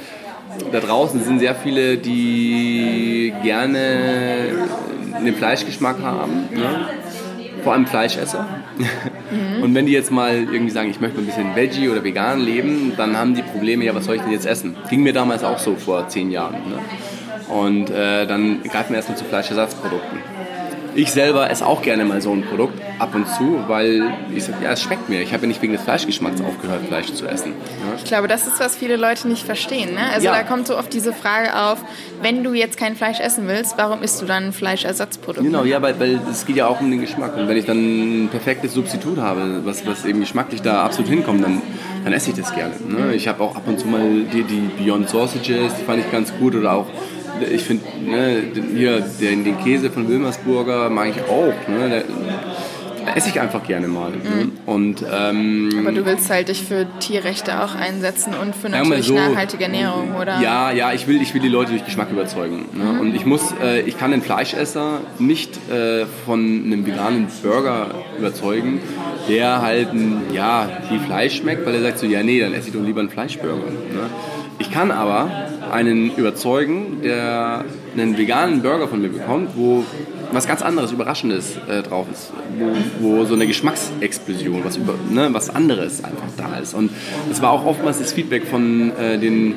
[0.72, 4.50] da draußen sind sehr viele, die gerne
[5.24, 6.48] den Fleischgeschmack haben.
[6.53, 6.88] Ne?
[7.62, 8.46] Vor allem Fleischesser.
[9.31, 9.62] Mhm.
[9.62, 12.94] Und wenn die jetzt mal irgendwie sagen, ich möchte ein bisschen Veggie oder vegan leben,
[12.96, 14.77] dann haben die Probleme, ja, was soll ich denn jetzt essen?
[14.88, 16.55] Ging mir damals auch so vor zehn Jahren.
[16.55, 16.79] Ne?
[17.55, 20.18] Und äh, dann greifen wir erstmal zu Fleischersatzprodukten.
[20.94, 24.59] Ich selber esse auch gerne mal so ein Produkt ab und zu, weil ich sage,
[24.62, 25.22] ja, es schmeckt mir.
[25.22, 27.53] Ich habe ja nicht wegen des Fleischgeschmacks aufgehört, Fleisch zu essen.
[27.53, 27.96] Ja?
[27.96, 29.94] Ich glaube, das ist, was viele Leute nicht verstehen.
[29.94, 30.00] Ne?
[30.12, 30.33] Also ja.
[30.33, 31.79] da kommt so oft diese Frage auf,
[32.22, 35.44] wenn du jetzt kein Fleisch essen willst, warum isst du dann ein Fleischersatzprodukt?
[35.44, 37.37] Genau, ja, weil, weil es geht ja auch um den Geschmack.
[37.37, 41.42] Und wenn ich dann ein perfektes Substitut habe, was, was eben geschmacklich da absolut hinkommt,
[41.44, 41.62] dann,
[42.05, 42.74] dann esse ich das gerne.
[42.87, 43.14] Ne?
[43.14, 46.33] Ich habe auch ab und zu mal die, die Beyond Sausages, die fand ich ganz
[46.38, 46.55] gut.
[46.55, 46.87] Oder auch
[47.42, 48.42] ich finde, ne,
[48.74, 51.68] hier den, den, Käse von Wilmersburger mag ich auch.
[51.68, 52.05] Ne, der,
[53.14, 54.11] esse ich einfach gerne mal.
[54.11, 54.53] Mhm.
[54.66, 59.14] Und, ähm, Aber du willst halt dich für Tierrechte auch einsetzen und für natürlich so,
[59.14, 60.40] nachhaltige Ernährung, oder?
[60.40, 62.66] Ja, ja, ich will, ich will die Leute durch Geschmack überzeugen.
[62.72, 62.85] Ne?
[62.85, 63.00] Mhm.
[63.00, 68.81] Und ich muss, äh, ich kann den Fleischesser nicht äh, von einem veganen Burger überzeugen,
[69.29, 69.88] der halt
[70.33, 73.00] ja, viel Fleisch schmeckt, weil er sagt so, ja nee, dann esse ich doch lieber
[73.00, 73.55] einen Fleischburger.
[73.57, 74.11] Ne?
[74.59, 75.31] Ich kann aber
[75.70, 77.64] einen überzeugen, der
[77.96, 79.85] einen veganen Burger von mir bekommt, wo
[80.33, 85.28] was ganz anderes, Überraschendes äh, drauf ist, wo, wo, so eine Geschmacksexplosion, was, über, ne,
[85.33, 86.74] was anderes einfach da ist.
[86.74, 86.90] Und
[87.30, 89.56] es war auch oftmals das Feedback von äh, den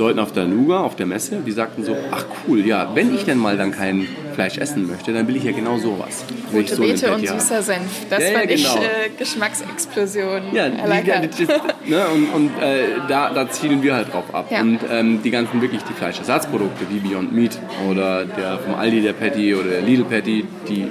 [0.00, 3.24] Leuten auf der Nuga, auf der Messe, die sagten so, ach cool, ja, wenn ich
[3.24, 6.24] denn mal dann kein Fleisch essen möchte, dann will ich ja genau sowas.
[6.52, 8.58] Rote so Beete und süßer Senf, das ja, ja, fand genau.
[8.58, 10.42] ich äh, Geschmacksexplosion.
[10.54, 11.38] Ja, die, ja das,
[11.86, 14.50] ne, und, und äh, da, da, zielen wir halt drauf ab.
[14.50, 17.58] Und ähm, die ganzen wirklich die Fleischersatzprodukte wie Beyond Meat
[17.90, 20.88] oder der vom Aldi der Patty oder der Lidl Patty, die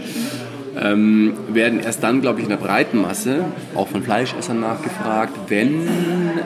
[0.81, 5.87] ähm, werden erst dann, glaube ich, in der breiten Masse auch von Fleischessern nachgefragt, wenn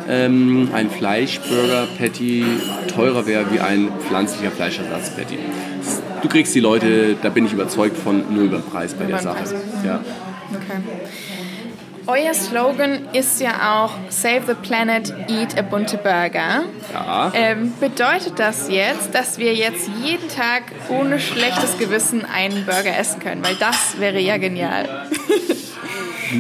[0.10, 2.46] ähm, ein Fleischburger-Patty
[2.88, 5.38] teurer wäre wie ein pflanzlicher Fleischersatz-Patty.
[6.22, 9.20] du kriegst die Leute, da bin ich überzeugt von, nur über den Preis bei der
[9.20, 9.44] Sache.
[9.86, 10.00] Ja.
[10.52, 10.82] Okay.
[12.06, 16.64] Euer Slogan ist ja auch Save the Planet, Eat a bunte Burger.
[16.92, 17.32] Ja.
[17.34, 23.22] Ähm, bedeutet das jetzt, dass wir jetzt jeden Tag ohne schlechtes Gewissen einen Burger essen
[23.22, 23.44] können?
[23.44, 25.08] Weil das wäre ja genial.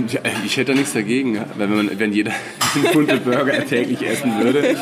[0.09, 2.31] Ja, ich hätte da nichts dagegen, wenn, man, wenn jeder
[2.93, 4.75] bunte Burger täglich essen würde.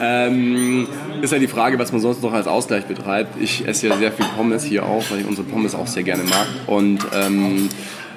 [0.00, 0.88] Ähm,
[1.20, 3.38] ist halt die Frage, was man sonst noch als Ausgleich betreibt.
[3.38, 6.24] Ich esse ja sehr viel Pommes hier auch, weil ich unsere Pommes auch sehr gerne
[6.24, 6.46] mag.
[6.66, 7.68] Und ähm,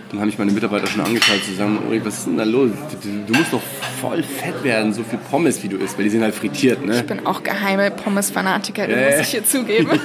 [0.10, 2.72] dann habe ich meine Mitarbeiter schon angeschaut, zusammen, Ulrich, was ist denn da los?
[3.04, 3.62] Du, du, musst doch
[4.02, 6.98] voll fett werden, so viel Pommes wie du isst, weil die sind halt frittiert, ne?
[6.98, 9.89] Ich bin auch geheime Pommes-Fanatikerin, ja, muss ich hier zugeben.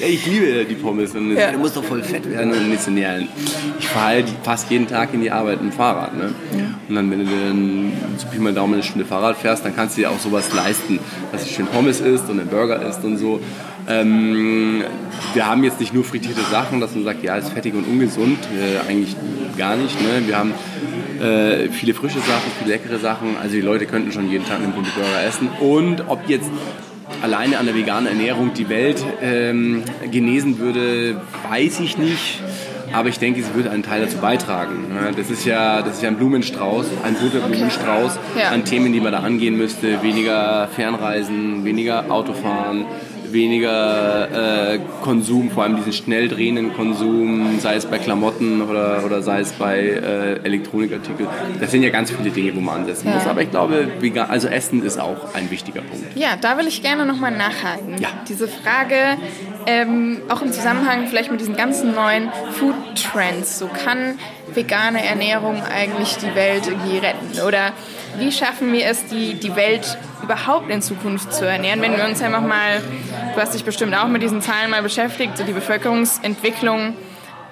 [0.00, 1.14] Ja, ich liebe die Pommes.
[1.14, 1.52] Und ja.
[1.52, 3.20] Du musst doch voll fett werden und nicht so näher.
[3.78, 6.34] Ich fahre halt fast jeden Tag in die Arbeit mit dem Fahrrad, ne?
[6.88, 9.96] Und dann, wenn du dann so Pi mal Daumen eine Stunde Fahrrad fährst, dann kannst
[9.96, 10.98] du dir auch sowas leisten,
[11.32, 13.40] dass du schön Pommes isst und einen Burger isst und so.
[13.88, 14.82] Ähm,
[15.34, 18.38] wir haben jetzt nicht nur frittierte Sachen, dass man sagt, ja, ist fettig und ungesund.
[18.54, 19.16] Äh, eigentlich
[19.56, 20.00] gar nicht.
[20.00, 20.26] Ne?
[20.26, 20.52] Wir haben
[21.20, 23.36] äh, viele frische Sachen, viele leckere Sachen.
[23.40, 25.48] Also die Leute könnten schon jeden Tag einen bunten Burger essen.
[25.60, 26.50] Und ob jetzt
[27.22, 32.42] alleine an der veganen Ernährung die Welt ähm, genesen würde, weiß ich nicht.
[32.92, 34.88] Aber ich denke, sie würde einen Teil dazu beitragen.
[34.88, 35.10] Ne?
[35.16, 38.42] Das ist ja, das ist ja ein Blumenstrauß, ein guter Blumenstrauß okay.
[38.42, 38.50] ja.
[38.50, 40.00] an Themen, die man da angehen müsste.
[40.02, 42.86] Weniger Fernreisen, weniger Autofahren,
[43.34, 49.20] weniger äh, Konsum, vor allem diesen schnell drehenden Konsum, sei es bei Klamotten oder, oder
[49.20, 51.28] sei es bei äh, Elektronikartikeln.
[51.60, 53.16] Das sind ja ganz viele Dinge, wo man ansetzen ja.
[53.16, 53.26] muss.
[53.26, 53.88] Aber ich glaube,
[54.28, 56.16] also Essen ist auch ein wichtiger Punkt.
[56.16, 57.98] Ja, da will ich gerne nochmal nachhaken.
[57.98, 58.08] Ja.
[58.26, 58.96] Diese Frage,
[59.66, 64.18] ähm, auch im Zusammenhang vielleicht mit diesen ganzen neuen Food Trends, so kann
[64.54, 67.40] vegane Ernährung eigentlich die Welt irgendwie retten?
[67.46, 67.72] Oder
[68.18, 72.22] wie schaffen wir es, die, die Welt überhaupt in Zukunft zu ernähren, wenn wir uns
[72.22, 72.80] einfach mal,
[73.34, 76.94] du hast dich bestimmt auch mit diesen Zahlen mal beschäftigt, so die Bevölkerungsentwicklung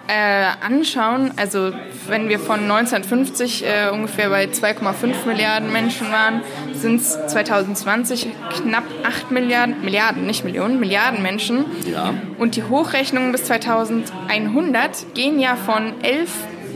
[0.09, 1.70] äh, anschauen, also
[2.09, 6.42] wenn wir von 1950 äh, ungefähr bei 2,5 Milliarden Menschen waren,
[6.75, 11.64] sind es 2020 knapp 8 Milliarden, Milliarden, nicht Millionen, Milliarden Menschen.
[11.90, 12.14] Ja.
[12.38, 16.31] Und die Hochrechnungen bis 2100 gehen ja von 11,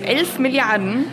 [0.04, 1.06] 11 Milliarden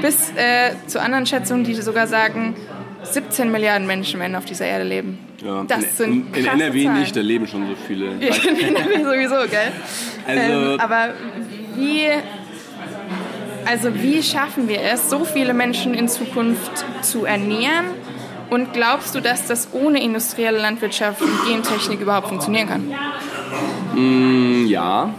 [0.00, 2.54] bis äh, zu anderen Schätzungen, die sogar sagen,
[3.02, 5.18] 17 Milliarden Menschen werden auf dieser Erde leben.
[5.42, 7.00] Ja, das in, sind in, in NRW Zahlen.
[7.00, 8.06] nicht, da leben schon so viele.
[8.12, 9.72] In NRW sowieso, gell?
[10.26, 11.14] Also, ähm, aber
[11.76, 12.08] wie,
[13.64, 17.86] also wie schaffen wir es, so viele Menschen in Zukunft zu ernähren?
[18.50, 22.92] Und glaubst du, dass das ohne industrielle Landwirtschaft und Gentechnik überhaupt funktionieren kann?
[23.94, 25.14] Mm, ja,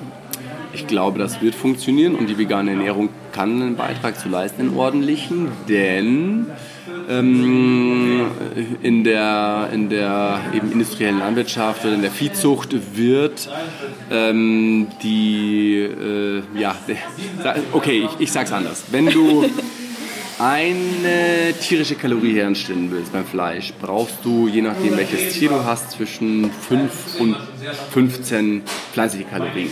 [0.74, 3.10] ich glaube, das wird funktionieren und die vegane Ernährung
[3.42, 6.46] kann einen Beitrag zu leisten, einen ordentlichen, denn
[7.10, 8.28] ähm,
[8.84, 13.50] in der, in der eben industriellen Landwirtschaft oder in der Viehzucht wird
[14.12, 16.76] ähm, die, äh, ja,
[17.74, 18.84] okay, ich, ich sag's anders.
[18.92, 19.44] Wenn du
[20.39, 25.91] eine tierische Kalorie herstellen willst beim Fleisch, brauchst du, je nachdem welches Tier du hast,
[25.91, 27.38] zwischen 5 und
[27.91, 28.63] 15
[28.94, 29.70] pflanzliche Kalorien.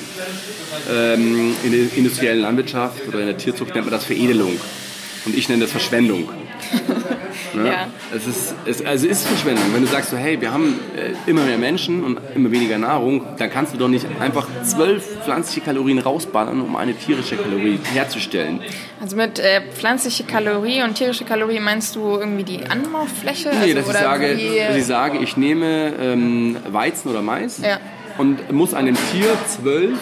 [0.92, 4.60] Ähm, in der industriellen Landwirtschaft oder in der Tierzucht nennt man das Veredelung.
[5.26, 6.30] Und ich nenne das Verschwendung.
[7.54, 7.68] Ne?
[7.68, 7.88] Ja.
[8.16, 9.66] Es ist, es, also ist Verschwendung.
[9.74, 13.26] Wenn du sagst so, hey, wir haben äh, immer mehr Menschen und immer weniger Nahrung,
[13.38, 18.62] dann kannst du doch nicht einfach zwölf pflanzliche Kalorien rausballern, um eine tierische Kalorie herzustellen.
[19.02, 23.50] Also mit äh, pflanzliche Kalorie und tierische Kalorie meinst du irgendwie die Anbaufläche?
[23.50, 27.80] Nee, also, dass, ich sage, dass ich sage, ich nehme ähm, Weizen oder Mais ja.
[28.18, 29.98] und muss einem Tier zwölf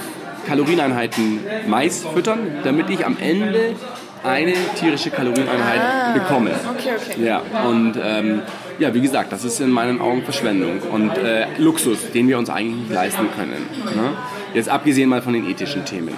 [0.47, 3.75] Kalorieneinheiten Mais füttern, damit ich am Ende
[4.23, 6.51] eine tierische Kalorieneinheit ah, bekomme.
[6.75, 7.25] Okay, okay.
[7.25, 8.41] Ja, und ähm,
[8.79, 12.49] ja, wie gesagt, das ist in meinen Augen Verschwendung und äh, Luxus, den wir uns
[12.49, 13.65] eigentlich nicht leisten können.
[13.95, 14.13] Ne?
[14.53, 16.15] Jetzt abgesehen mal von den ethischen Themen.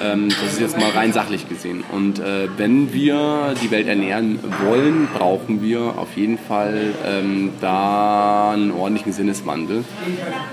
[0.00, 1.82] Ähm, das ist jetzt mal rein sachlich gesehen.
[1.90, 8.52] Und äh, wenn wir die Welt ernähren wollen, brauchen wir auf jeden Fall ähm, da
[8.52, 9.84] einen ordentlichen Sinneswandel.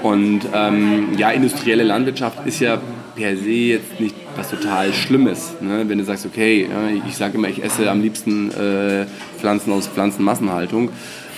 [0.02, 2.80] Und ähm, ja, industrielle Landwirtschaft ist ja
[3.16, 5.54] per se jetzt nicht was total Schlimmes.
[5.62, 5.84] Ne?
[5.88, 6.68] Wenn du sagst, okay,
[7.08, 9.06] ich sage immer, ich esse am liebsten äh,
[9.40, 10.90] Pflanzen aus Pflanzenmassenhaltung.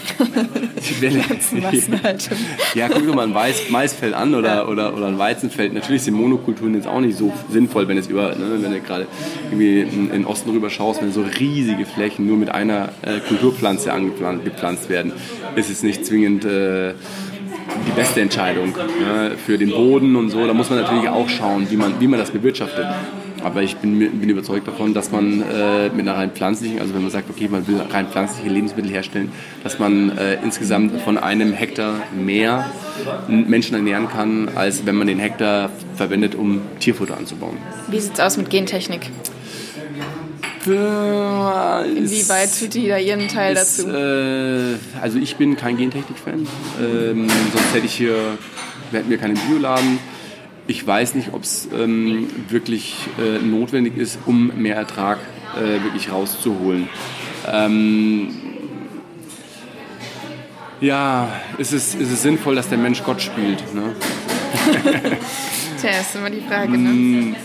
[0.81, 2.37] Pflanzenmassenhaltung.
[2.73, 4.67] ja, guck dir mal ein Mais, Maisfeld an oder, ja.
[4.67, 5.73] oder, oder ein Weizenfeld.
[5.73, 9.07] Natürlich sind Monokulturen jetzt auch nicht so sinnvoll, wenn es über, ne, wenn du gerade
[9.51, 13.91] irgendwie in, den Osten rüber schaust, wenn so riesige Flächen nur mit einer äh, Kulturpflanze
[13.91, 15.11] angepflanzt werden,
[15.55, 16.93] ist es nicht zwingend äh,
[17.85, 20.45] die beste Entscheidung ja, für den Boden und so.
[20.45, 22.85] Da muss man natürlich auch schauen, wie man, wie man das bewirtschaftet.
[23.43, 27.03] Aber ich bin, bin überzeugt davon, dass man äh, mit einer rein pflanzlichen, also wenn
[27.03, 29.31] man sagt, okay, man will rein pflanzliche Lebensmittel herstellen,
[29.63, 32.65] dass man äh, insgesamt von einem Hektar mehr
[33.27, 37.57] Menschen ernähren kann, als wenn man den Hektar verwendet, um Tierfutter anzubauen.
[37.89, 39.11] Wie sieht es aus mit Gentechnik?
[40.75, 43.89] Inwieweit tut die da ihren Teil ist, dazu?
[43.89, 46.47] Äh, also ich bin kein Gentechnik-Fan.
[46.81, 48.37] Ähm, sonst hätte ich hier,
[48.91, 49.99] wir hätten wir keinen Bioladen.
[50.67, 55.19] Ich weiß nicht, ob es ähm, wirklich äh, notwendig ist, um mehr Ertrag
[55.55, 56.89] äh, wirklich rauszuholen.
[57.49, 58.33] Ähm,
[60.81, 63.63] ja, ist es, ist es sinnvoll, dass der Mensch Gott spielt?
[63.73, 63.95] Ne?
[65.81, 66.77] Tja, ist immer die Frage.
[66.77, 66.89] Ne?
[66.89, 67.35] Mm.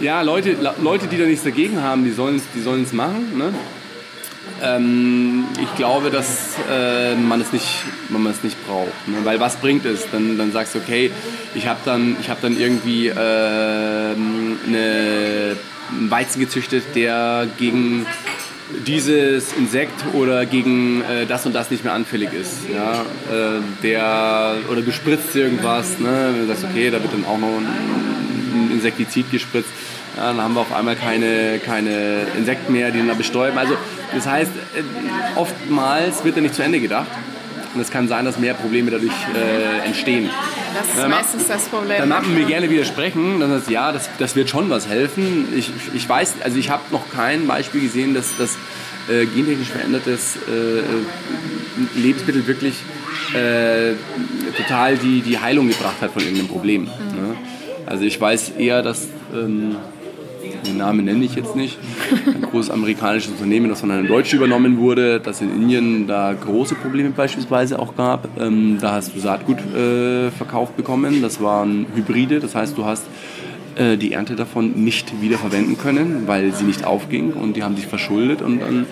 [0.00, 2.62] Ja, Leute, Leute, die da nichts dagegen haben, die sollen es die
[2.94, 3.36] machen.
[3.36, 3.52] Ne?
[4.62, 7.68] Ähm, ich glaube, dass äh, man, es nicht,
[8.42, 9.08] nicht braucht.
[9.08, 9.18] Ne?
[9.24, 10.06] Weil was bringt es?
[10.10, 11.10] Dann, dann sagst du, okay,
[11.54, 14.16] ich habe dann, hab dann irgendwie äh, eine,
[14.66, 18.06] einen Weizen gezüchtet, der gegen
[18.86, 22.60] dieses Insekt oder gegen äh, das und das nicht mehr anfällig ist.
[22.72, 23.02] Ja?
[23.30, 26.34] Äh, der, oder du spritzt irgendwas, ne?
[26.40, 29.68] du sagst, okay, da wird dann auch noch ein Insektizid gespritzt.
[30.20, 33.56] Ja, dann haben wir auf einmal keine, keine Insekten mehr, die dann da bestäuben.
[33.56, 33.74] Also
[34.14, 37.08] das heißt, äh, oftmals wird da nicht zu Ende gedacht.
[37.74, 40.28] Und es kann sein, dass mehr Probleme dadurch äh, entstehen.
[40.74, 42.00] Das ist dann meistens das Problem.
[42.00, 43.40] Dann mag man mir gerne widersprechen.
[43.40, 45.48] Dann heißt, ja, das, das wird schon was helfen.
[45.56, 48.58] Ich, ich weiß, also ich habe noch kein Beispiel gesehen, dass das
[49.08, 52.74] äh, gentechnisch verändertes äh, Lebensmittel wirklich
[53.32, 53.94] äh,
[54.54, 56.82] total die, die Heilung gebracht hat von irgendeinem Problem.
[56.82, 56.88] Mhm.
[56.88, 57.36] Ne?
[57.86, 59.76] Also ich weiß eher, dass ähm,
[60.66, 61.78] den Namen nenne ich jetzt nicht,
[62.26, 66.74] ein großes amerikanisches Unternehmen, das von einem Deutschen übernommen wurde, dass in Indien da große
[66.74, 68.28] Probleme beispielsweise auch gab.
[68.40, 73.04] Ähm, da hast du Saatgut äh, verkauft bekommen, das waren Hybride, das heißt du hast
[73.76, 77.76] äh, die Ernte davon nicht wieder verwenden können, weil sie nicht aufging und die haben
[77.76, 78.86] sich verschuldet und dann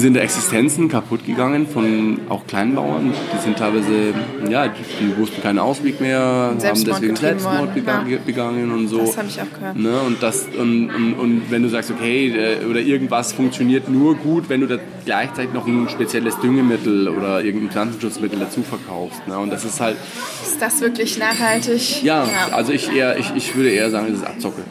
[0.00, 3.12] sind da Existenzen kaputt gegangen von auch Kleinbauern.
[3.32, 4.14] Die sind teilweise,
[4.48, 8.18] ja, die wussten keinen Ausweg mehr, haben deswegen Selbstmord begangen, ja.
[8.24, 8.98] begangen und so.
[8.98, 9.76] Das habe ich auch gehört.
[9.76, 10.00] Ne?
[10.00, 14.48] Und, das, und, und, und, wenn du sagst, okay, äh, oder irgendwas funktioniert nur gut,
[14.48, 19.26] wenn du da gleichzeitig noch ein spezielles Düngemittel oder irgendein Pflanzenschutzmittel dazu verkaufst.
[19.26, 19.38] Ne?
[19.38, 19.96] Und das ist halt...
[20.42, 22.02] Ist das wirklich nachhaltig?
[22.02, 22.54] Ja, ja.
[22.54, 24.62] also ich, eher, ich, ich würde eher sagen, das ist Abzocke.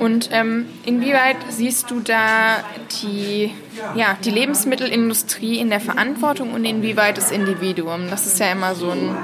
[0.00, 2.64] Und ähm, inwieweit siehst du da
[3.02, 3.52] die,
[3.94, 8.08] ja, die Lebensmittelindustrie in der Verantwortung und inwieweit das Individuum?
[8.08, 9.14] Das ist ja immer so ein,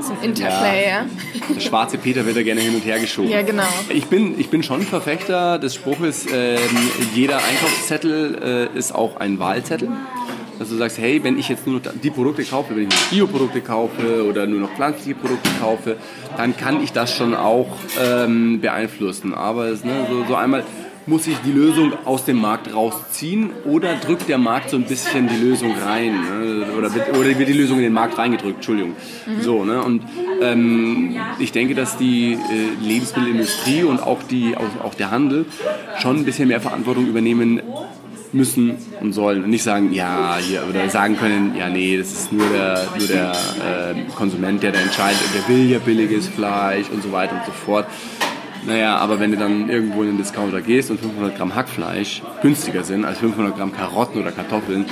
[0.00, 0.88] so ein Interplay.
[0.88, 1.06] Ja.
[1.54, 3.30] Der schwarze Peter wird da gerne hin und her geschoben.
[3.30, 3.62] Ja, genau.
[3.88, 6.58] Ich bin, ich bin schon Verfechter des Spruches, äh,
[7.14, 9.88] jeder Einkaufszettel äh, ist auch ein Wahlzettel
[10.58, 13.26] dass du sagst, hey, wenn ich jetzt nur noch die Produkte kaufe, wenn ich nur
[13.26, 15.96] Bioprodukte kaufe oder nur noch pflanzliche Produkte kaufe,
[16.36, 19.34] dann kann ich das schon auch ähm, beeinflussen.
[19.34, 20.64] Aber es, ne, so, so einmal
[21.06, 25.28] muss ich die Lösung aus dem Markt rausziehen oder drückt der Markt so ein bisschen
[25.28, 26.66] die Lösung rein ne?
[26.78, 28.92] oder, wird, oder wird die Lösung in den Markt reingedrückt, Entschuldigung.
[29.26, 29.42] Mhm.
[29.42, 29.82] So, ne?
[29.82, 30.02] Und
[30.40, 35.44] ähm, ich denke, dass die äh, Lebensmittelindustrie und auch, die, auch, auch der Handel
[35.98, 37.60] schon ein bisschen mehr Verantwortung übernehmen
[38.34, 42.32] müssen und sollen und nicht sagen, ja, hier, oder sagen können, ja, nee, das ist
[42.32, 47.02] nur der, nur der äh, Konsument, der da entscheidet, der will ja billiges Fleisch und
[47.02, 47.86] so weiter und so fort.
[48.66, 52.82] Naja, aber wenn du dann irgendwo in den Discounter gehst und 500 Gramm Hackfleisch günstiger
[52.82, 54.86] sind als 500 Gramm Karotten oder Kartoffeln,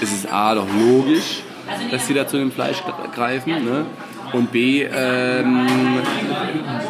[0.00, 1.42] ist es A doch logisch,
[1.90, 2.82] dass sie da zu dem Fleisch
[3.14, 3.64] greifen.
[3.64, 3.86] Ne?
[4.32, 5.66] Und B, ähm,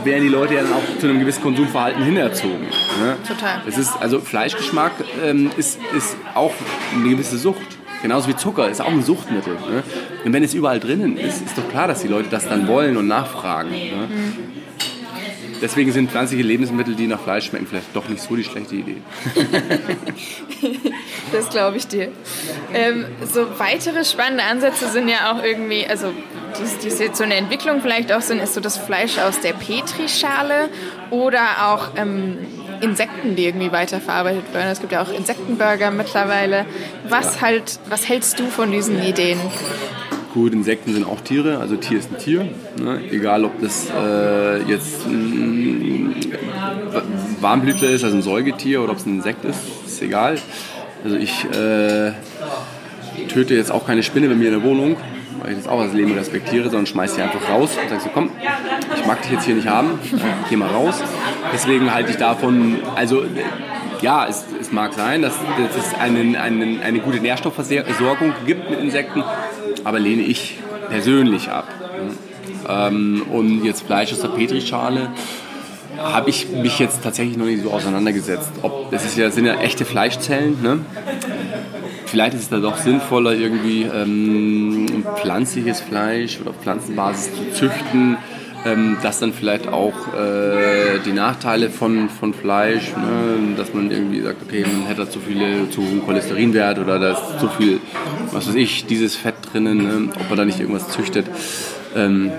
[0.04, 2.66] werden die Leute ja dann auch zu einem gewissen Konsumverhalten hinerzogen.
[3.00, 3.16] Ne?
[3.26, 3.62] Total.
[3.66, 4.92] Es ist, also Fleischgeschmack
[5.24, 6.52] ähm, ist, ist auch
[6.94, 7.78] eine gewisse Sucht.
[8.02, 9.54] Genauso wie Zucker ist auch ein Suchtmittel.
[9.54, 9.82] Ne?
[10.24, 12.96] Und wenn es überall drinnen ist, ist doch klar, dass die Leute das dann wollen
[12.96, 13.70] und nachfragen.
[13.70, 14.08] Ne?
[14.08, 14.62] Mhm.
[15.62, 18.96] Deswegen sind pflanzliche Lebensmittel, die nach Fleisch schmecken, vielleicht doch nicht so die schlechte Idee.
[21.32, 22.08] das glaube ich dir.
[22.74, 26.12] Ähm, so weitere spannende Ansätze sind ja auch irgendwie, also
[26.58, 29.52] die, die jetzt so eine Entwicklung vielleicht auch sind, ist so das Fleisch aus der
[29.52, 30.68] Petrischale
[31.10, 32.38] oder auch ähm,
[32.80, 34.68] Insekten, die irgendwie weiterverarbeitet werden.
[34.70, 36.66] Es gibt ja auch Insektenburger mittlerweile.
[37.08, 39.38] Was, halt, was hältst du von diesen Ideen?
[40.34, 42.48] Gut, Insekten sind auch Tiere, also Tier ist ein Tier.
[42.82, 43.02] Ne?
[43.10, 46.14] Egal, ob das äh, jetzt ein
[47.40, 50.38] Warmblüter ist, also ein Säugetier, oder ob es ein Insekt ist, ist egal.
[51.04, 52.12] Also ich äh,
[53.28, 54.96] töte jetzt auch keine Spinne bei mir in der Wohnung,
[55.42, 58.10] weil ich das auch als Leben respektiere, sondern schmeiße sie einfach raus und sage so,
[58.12, 58.30] komm,
[58.96, 59.98] ich mag dich jetzt hier nicht haben,
[60.48, 61.02] geh mal raus.
[61.52, 63.24] Deswegen halte ich davon, also
[64.00, 68.80] ja, es, es mag sein, dass, dass es einen, einen, eine gute Nährstoffversorgung gibt mit
[68.80, 69.22] Insekten,
[69.84, 71.68] aber lehne ich persönlich ab.
[72.68, 75.10] Ähm, und jetzt Fleisch aus der Petrischale
[75.98, 78.50] habe ich mich jetzt tatsächlich noch nicht so auseinandergesetzt.
[78.62, 80.62] Ob, das ist ja, sind ja echte Fleischzellen.
[80.62, 80.80] Ne?
[82.12, 88.18] Vielleicht ist es da doch sinnvoller, irgendwie ähm, pflanzliches Fleisch oder auf Pflanzenbasis zu züchten,
[88.66, 94.20] ähm, dass dann vielleicht auch äh, die Nachteile von, von Fleisch, ne, dass man irgendwie
[94.20, 97.80] sagt, okay, man hätte zu viele, zu hohen Cholesterinwert oder da ist zu viel,
[98.30, 101.24] was weiß ich, dieses Fett drinnen, ne, ob man da nicht irgendwas züchtet.
[101.96, 102.30] Ähm,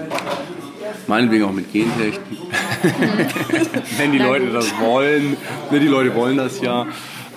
[1.08, 2.38] meinetwegen auch mit Gentechten.
[3.98, 5.36] Wenn die Leute das wollen.
[5.72, 6.86] Ne, die Leute wollen das ja.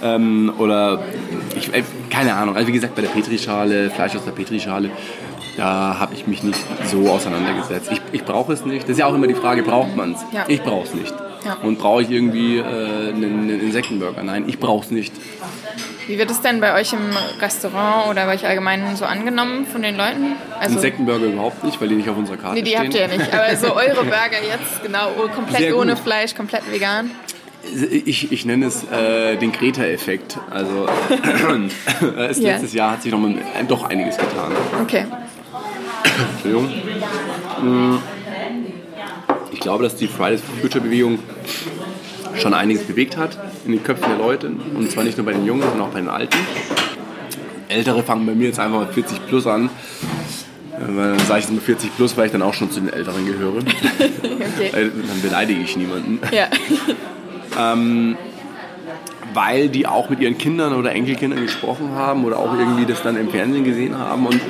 [0.03, 1.01] Ähm, oder
[1.57, 2.57] ich, äh, keine Ahnung.
[2.57, 4.91] Also wie gesagt, bei der Petrischale, Fleisch aus der Petrischale,
[5.57, 7.91] da habe ich mich nicht so auseinandergesetzt.
[7.91, 8.83] Ich, ich brauche es nicht.
[8.83, 10.21] Das ist ja auch immer die Frage, braucht man es?
[10.33, 10.45] Ja.
[10.49, 11.15] Ich brauche es nicht.
[11.45, 11.57] Ja.
[11.63, 14.23] Und brauche ich irgendwie äh, einen, einen Insektenburger?
[14.23, 15.15] Nein, ich brauche es nicht.
[16.07, 19.83] Wie wird es denn bei euch im Restaurant oder bei euch allgemein so angenommen von
[19.83, 20.37] den Leuten?
[20.61, 22.85] Also, Insektenburger überhaupt nicht, weil die nicht auf unserer Karte nee, die stehen.
[22.85, 23.33] habt ihr ja nicht.
[23.33, 26.03] Aber so eure Burger jetzt, genau, komplett Sehr ohne gut.
[26.03, 27.11] Fleisch, komplett vegan.
[28.07, 30.39] Ich, ich nenne es äh, den Greta-Effekt.
[30.51, 30.87] Also
[32.39, 32.53] Ja.
[32.53, 34.53] letztes Jahr hat sich noch mal, äh, doch einiges getan.
[34.83, 35.05] Okay.
[36.35, 36.69] Entschuldigung.
[37.63, 37.99] Mm.
[39.53, 41.19] Ich glaube, dass die Fridays for Future Bewegung
[42.37, 44.49] schon einiges bewegt hat in den Köpfen der Leute.
[44.49, 46.37] Und zwar nicht nur bei den Jungen, sondern auch bei den Alten.
[47.69, 49.71] Ältere fangen bei mir jetzt einfach mit 40 plus an.
[50.77, 52.93] Äh, dann sage ich jetzt mal 40 plus, weil ich dann auch schon zu den
[52.93, 53.57] Älteren gehöre.
[53.59, 54.71] okay.
[54.73, 56.21] Dann beleidige ich niemanden.
[56.33, 56.49] Ja.
[59.35, 63.17] weil die auch mit ihren Kindern oder Enkelkindern gesprochen haben oder auch irgendwie das dann
[63.17, 64.27] im Fernsehen gesehen haben.
[64.27, 64.41] Und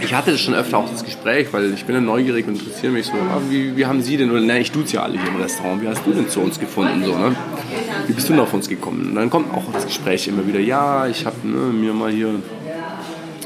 [0.00, 2.92] ich hatte das schon öfter auch das Gespräch, weil ich bin dann neugierig und interessiere
[2.92, 5.28] mich so, ah, wie, wie haben Sie denn, oder ne, ich tut's ja alle hier
[5.28, 7.04] im Restaurant, wie hast du denn zu uns gefunden?
[7.04, 7.34] So, ne?
[8.06, 9.08] Wie bist du denn auf uns gekommen?
[9.10, 12.34] Und dann kommt auch das Gespräch immer wieder, ja, ich habe ne, mir mal hier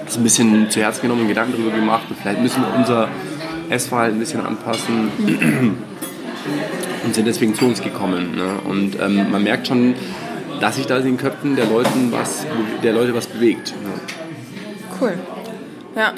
[0.04, 3.08] das ein bisschen zu Herzen genommen und Gedanken darüber gemacht und vielleicht müssen wir unser
[3.68, 5.10] Essverhalten ein bisschen anpassen
[7.04, 8.36] und sind deswegen zu uns gekommen.
[8.36, 8.58] Ne?
[8.64, 9.94] Und ähm, man merkt schon,
[10.60, 12.46] dass sich da in den Köpfen der, Leuten was,
[12.82, 13.74] der Leute was bewegt.
[13.82, 13.92] Ne?
[15.00, 15.18] Cool.
[15.96, 16.12] Ja.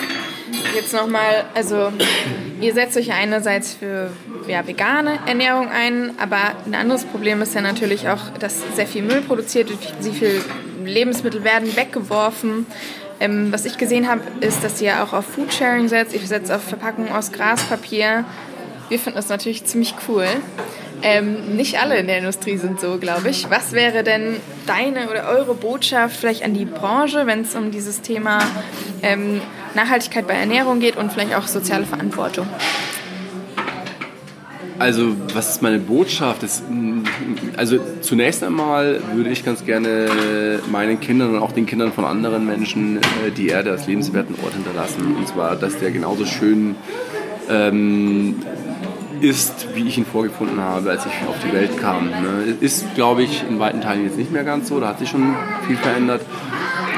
[0.74, 1.92] Jetzt nochmal, also
[2.60, 4.10] ihr setzt euch einerseits für
[4.46, 9.02] ja, vegane Ernährung ein, aber ein anderes Problem ist ja natürlich auch, dass sehr viel
[9.02, 10.42] Müll produziert wird, sehr viel
[10.84, 12.66] Lebensmittel werden weggeworfen.
[13.20, 16.14] Ähm, was ich gesehen habe, ist, dass ihr auch auf Foodsharing setzt.
[16.14, 18.24] Ihr setzt auf Verpackungen aus Graspapier.
[18.92, 20.26] Wir finden das natürlich ziemlich cool.
[21.02, 23.48] Ähm, nicht alle in der Industrie sind so, glaube ich.
[23.48, 28.02] Was wäre denn deine oder eure Botschaft vielleicht an die Branche, wenn es um dieses
[28.02, 28.40] Thema
[29.02, 29.40] ähm,
[29.74, 32.46] Nachhaltigkeit bei Ernährung geht und vielleicht auch soziale Verantwortung?
[34.78, 36.42] Also, was ist meine Botschaft?
[36.42, 37.04] Das, mm,
[37.56, 42.44] also, zunächst einmal würde ich ganz gerne meinen Kindern und auch den Kindern von anderen
[42.44, 45.16] Menschen äh, die Erde als lebenswerten Ort hinterlassen.
[45.16, 46.74] Und zwar, dass der genauso schön
[47.48, 48.36] ähm,
[49.22, 52.10] ist, wie ich ihn vorgefunden habe, als ich auf die Welt kam.
[52.10, 52.56] Ne?
[52.60, 54.80] Ist, glaube ich, in weiten Teilen jetzt nicht mehr ganz so.
[54.80, 55.34] Da hat sich schon
[55.66, 56.22] viel verändert.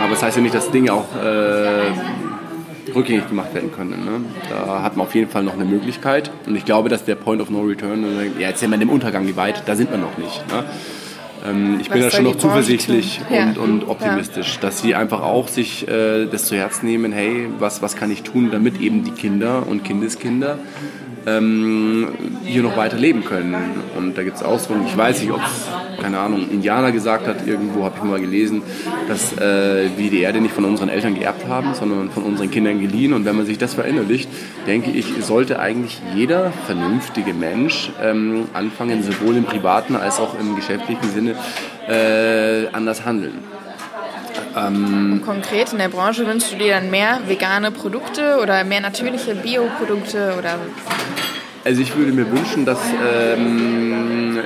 [0.01, 4.05] Aber das heißt ja nicht, dass Dinge auch äh, rückgängig gemacht werden können.
[4.05, 4.21] Ne?
[4.49, 6.31] Da hat man auf jeden Fall noch eine Möglichkeit.
[6.47, 8.05] Und ich glaube, dass der Point of No Return,
[8.39, 10.45] ja, jetzt sind wir dem Untergang geweiht, da sind wir noch nicht.
[10.49, 10.65] Ne?
[11.47, 13.21] Ähm, ich bin da Was schon noch zuversichtlich?
[13.31, 13.45] Ja.
[13.49, 17.83] und, und optimistisch, dass sie einfach auch sich äh, das zu Herzen nehmen, hey, was,
[17.83, 20.59] was kann ich tun, damit eben die Kinder und Kindeskinder
[21.27, 22.09] ähm,
[22.45, 23.55] hier noch weiter leben können.
[23.97, 27.47] Und da gibt es Ausdrücke, ich weiß nicht, ob es, keine Ahnung, Indianer gesagt hat,
[27.47, 28.63] irgendwo habe ich mal gelesen,
[29.09, 32.81] dass äh, wir die Erde nicht von unseren Eltern geerbt haben, sondern von unseren Kindern
[32.81, 33.13] geliehen.
[33.13, 34.29] Und wenn man sich das verinnerlicht,
[34.67, 40.57] denke ich, sollte eigentlich jeder vernünftige Mensch ähm, anfangen, sowohl im privaten als auch im
[40.57, 41.37] geschäftlichen Sinne
[41.89, 43.39] äh, anders handeln.
[45.25, 50.35] Konkret in der Branche wünschst du dir dann mehr vegane Produkte oder mehr natürliche Bioprodukte
[50.39, 50.59] oder
[51.65, 54.39] Also ich würde mir wünschen, dass ähm,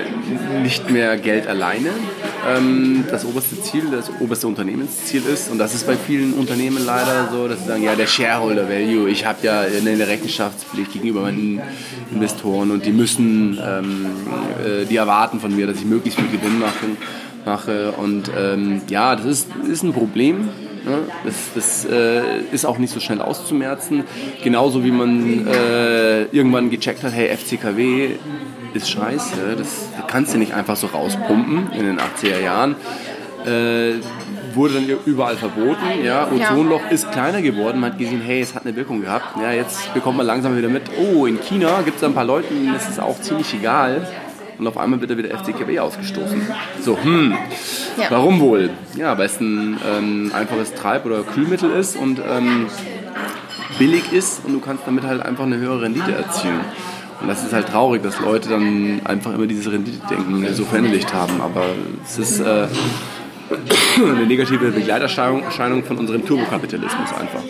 [0.63, 1.91] nicht mehr Geld alleine
[2.49, 5.51] ähm, das oberste Ziel, das oberste Unternehmensziel ist.
[5.51, 9.11] Und das ist bei vielen Unternehmen leider so, dass sie sagen, ja, der Shareholder Value,
[9.11, 11.61] ich habe ja eine Rechenschaftspflicht gegenüber meinen
[12.13, 14.07] Investoren und die müssen, ähm,
[14.65, 16.87] äh, die erwarten von mir, dass ich möglichst viel Gewinn mache.
[17.49, 17.93] Mache.
[17.93, 20.49] Und ähm, ja, das ist, ist ein Problem.
[20.85, 20.99] Ne?
[21.25, 24.05] Das, das äh, ist auch nicht so schnell auszumerzen.
[24.43, 28.11] Genauso wie man äh, irgendwann gecheckt hat, hey, FCKW
[28.75, 29.57] ist scheiße.
[29.57, 32.77] Das kannst du nicht einfach so rauspumpen in den 80er Jahren.
[33.47, 34.01] Äh,
[34.55, 36.05] wurde dann überall verboten.
[36.05, 37.81] Ja, Ozonloch ist kleiner geworden.
[37.81, 39.41] Man hat gesehen, hey, es hat eine Wirkung gehabt.
[39.41, 42.53] Ja, jetzt bekommt man langsam wieder mit, oh, in China gibt es ein paar Leute,
[42.53, 44.07] denen ist auch ziemlich egal.
[44.59, 46.43] Und auf einmal wird er wieder FCKW ausgestoßen.
[46.81, 47.33] So, hm,
[47.97, 48.07] Ja.
[48.11, 48.71] warum wohl?
[48.97, 52.67] Ja, weil es ein ähm, einfaches Treib- oder Kühlmittel ist und ähm,
[53.79, 56.61] billig ist und du kannst damit halt einfach eine höhere Rendite erzielen.
[57.21, 61.41] Und das ist halt traurig, dass Leute dann einfach immer diese Rendite-denken so verinnerlicht haben.
[61.41, 61.65] Aber
[62.05, 62.67] es ist, äh,
[63.97, 67.41] eine negative Begleiterscheinung von unserem Turbokapitalismus einfach.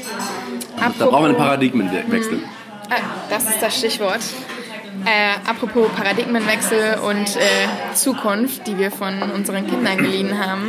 [0.99, 2.39] Da brauchen wir einen Paradigmenwechsel.
[2.91, 2.95] Ah,
[3.29, 4.21] das ist das Stichwort.
[5.05, 10.69] Äh, apropos Paradigmenwechsel und äh, Zukunft, die wir von unseren Kindern geliehen haben.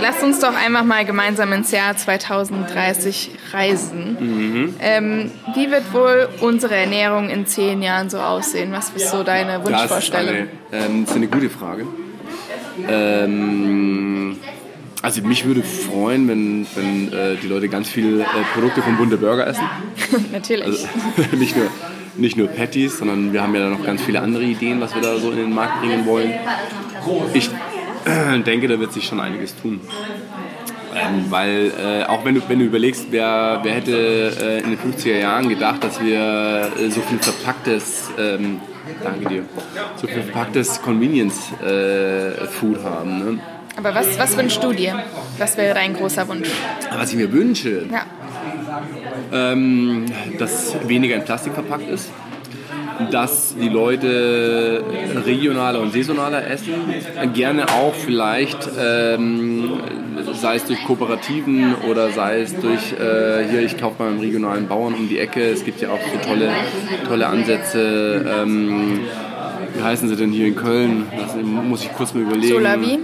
[0.00, 4.16] Lasst uns doch einfach mal gemeinsam ins Jahr 2030 reisen.
[4.20, 4.74] Mhm.
[4.80, 8.72] Ähm, wie wird wohl unsere Ernährung in zehn Jahren so aussehen?
[8.72, 10.48] Was ist so deine Wunschvorstellung?
[10.70, 11.86] Das ist eine, ähm, das ist eine gute Frage.
[12.88, 14.38] Ähm,
[15.02, 19.16] also mich würde freuen, wenn, wenn äh, die Leute ganz viele äh, Produkte von Bunte
[19.16, 19.64] Burger essen.
[20.32, 20.66] Natürlich.
[20.66, 20.86] Also,
[21.36, 21.68] nicht, nur,
[22.20, 25.16] nicht nur Patties, sondern wir haben ja noch ganz viele andere Ideen, was wir da
[25.16, 26.32] so in den Markt bringen wollen.
[27.34, 27.50] Ich
[28.04, 29.80] äh, denke, da wird sich schon einiges tun.
[30.94, 34.78] Ähm, weil äh, auch wenn du, wenn du überlegst, wer, wer hätte äh, in den
[34.78, 38.60] 50er Jahren gedacht, dass wir äh, so viel verpacktes, ähm,
[39.02, 39.44] danke dir,
[39.96, 43.18] so viel verpacktes Convenience-Food haben.
[43.18, 43.38] Ne?
[43.76, 45.04] Aber was, was wünschst du dir?
[45.38, 46.50] Was wäre dein großer Wunsch?
[46.92, 47.86] Was ich mir wünsche?
[47.90, 48.04] Ja.
[49.32, 50.06] Ähm,
[50.38, 52.10] dass weniger in Plastik verpackt ist.
[53.10, 54.84] Dass die Leute
[55.24, 56.74] regionaler und saisonaler essen.
[57.32, 59.80] Gerne auch vielleicht, ähm,
[60.34, 64.94] sei es durch Kooperativen oder sei es durch, äh, hier, ich kaufe beim regionalen Bauern
[64.94, 65.42] um die Ecke.
[65.42, 66.50] Es gibt ja auch so tolle,
[67.08, 68.24] tolle Ansätze.
[68.42, 69.00] Ähm,
[69.74, 71.06] wie heißen sie denn hier in Köln?
[71.16, 72.54] Das muss ich kurz mal überlegen.
[72.54, 72.98] Solavi?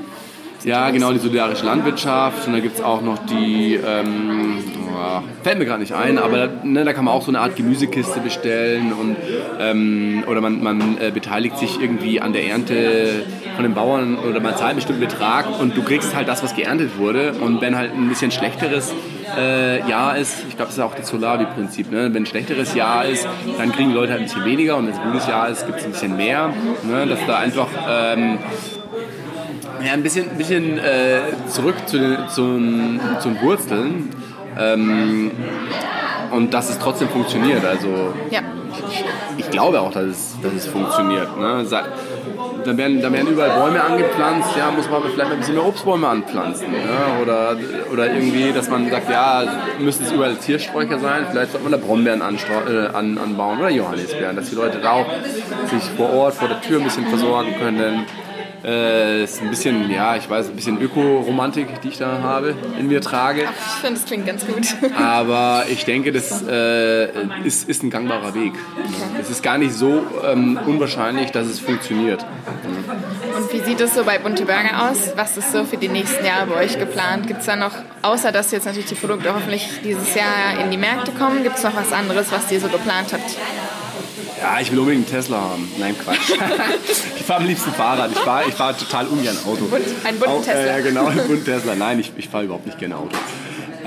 [0.66, 2.48] Ja, genau, die solidarische Landwirtschaft.
[2.48, 4.58] Und da gibt es auch noch die, ähm,
[4.92, 7.54] oh, fällt mir gerade nicht ein, aber ne, da kann man auch so eine Art
[7.54, 9.16] Gemüsekiste bestellen und,
[9.60, 14.40] ähm, oder man, man äh, beteiligt sich irgendwie an der Ernte von den Bauern oder
[14.40, 17.34] man zahlt einen bestimmten Betrag und du kriegst halt das, was geerntet wurde.
[17.34, 18.92] Und wenn halt ein bisschen schlechteres
[19.38, 22.12] äh, Jahr ist, ich glaube, das ist auch das Solavi-Prinzip, ne?
[22.12, 23.24] wenn ein schlechteres Jahr ist,
[23.56, 25.64] dann kriegen die Leute halt ein bisschen weniger und wenn es ein gutes Jahr ist,
[25.64, 26.52] gibt es ein bisschen mehr.
[26.82, 27.06] Ne?
[27.06, 28.38] Dass da einfach ähm,
[29.84, 34.10] ja, ein bisschen, ein bisschen äh, zurück zu den, zum, zu den Wurzeln.
[34.58, 35.30] Ähm,
[36.30, 37.64] und dass es trotzdem funktioniert.
[37.64, 38.40] Also ja.
[38.90, 39.04] ich,
[39.38, 41.38] ich, glaube auch, dass es, dass es funktioniert.
[41.38, 41.64] Ne?
[42.64, 46.08] Da werden, da werden überall Bäume angepflanzt, ja, muss man vielleicht ein bisschen mehr Obstbäume
[46.08, 46.66] anpflanzen.
[46.72, 47.22] Ja?
[47.22, 47.56] Oder,
[47.92, 49.44] oder irgendwie, dass man sagt, ja,
[49.78, 54.34] müssen es überall Ziersträucher sein, vielleicht sollte man da Brombeeren äh, an, anbauen oder Johannisbeeren,
[54.34, 55.06] dass die Leute da auch
[55.66, 58.04] sich vor Ort, vor der Tür ein bisschen versorgen können.
[58.66, 62.88] Äh, ist ein bisschen, ja, ich weiß, ein bisschen Öko-Romantik, die ich da habe, in
[62.88, 63.46] mir trage.
[63.46, 64.74] Ach, ich finde, das klingt ganz gut.
[64.98, 67.06] Aber ich denke, das äh,
[67.44, 68.54] ist, ist ein gangbarer Weg.
[68.76, 69.20] Okay.
[69.20, 72.26] Es ist gar nicht so ähm, unwahrscheinlich, dass es funktioniert.
[73.36, 75.12] Und wie sieht es so bei Bunte Burger aus?
[75.14, 77.28] Was ist so für die nächsten Jahre bei euch geplant?
[77.28, 80.78] Gibt es da noch, außer dass jetzt natürlich die Produkte hoffentlich dieses Jahr in die
[80.78, 83.36] Märkte kommen, gibt es noch was anderes, was ihr so geplant habt?
[84.40, 85.68] Ja, ich will unbedingt einen Tesla haben.
[85.78, 86.30] Nein, Quatsch.
[87.16, 88.10] ich fahre am liebsten Fahrrad.
[88.12, 89.68] Ich fahre ich fahr total ungern Auto.
[90.04, 90.76] Ein bunten Tesla.
[90.76, 91.74] Äh, genau, einen bunten Tesla.
[91.74, 93.16] Nein, ich, ich fahre überhaupt nicht gerne Auto.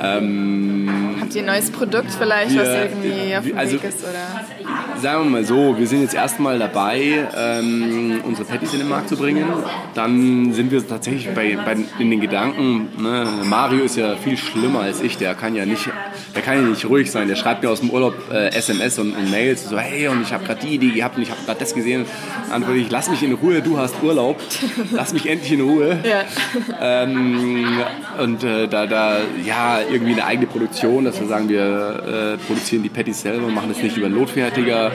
[0.01, 3.99] Ähm, Habt ihr ein neues Produkt vielleicht, wir, was irgendwie auf dem also, Weg ist?
[4.03, 4.99] Oder?
[4.99, 9.09] Sagen wir mal so, wir sind jetzt erstmal dabei, ähm, unsere Patties in den Markt
[9.09, 9.45] zu bringen.
[9.93, 14.79] Dann sind wir tatsächlich bei, bei in den Gedanken, ne, Mario ist ja viel schlimmer
[14.79, 15.87] als ich, der kann ja nicht,
[16.35, 17.27] der kann ja nicht ruhig sein.
[17.27, 20.33] Der schreibt mir aus dem Urlaub äh, SMS und, und, Mails so, hey, und ich
[20.33, 22.05] habe gerade die Idee gehabt und ich habe gerade das gesehen.
[22.49, 24.41] Antworte ich, lass mich in Ruhe, du hast Urlaub.
[24.91, 25.99] Lass mich endlich in Ruhe.
[26.03, 26.23] Ja.
[26.81, 27.77] Ähm,
[28.19, 32.83] und äh, da, da, ja, irgendwie eine eigene Produktion, dass wir sagen, wir äh, produzieren
[32.83, 34.91] die Patties selber, machen das nicht über einen Notfertiger.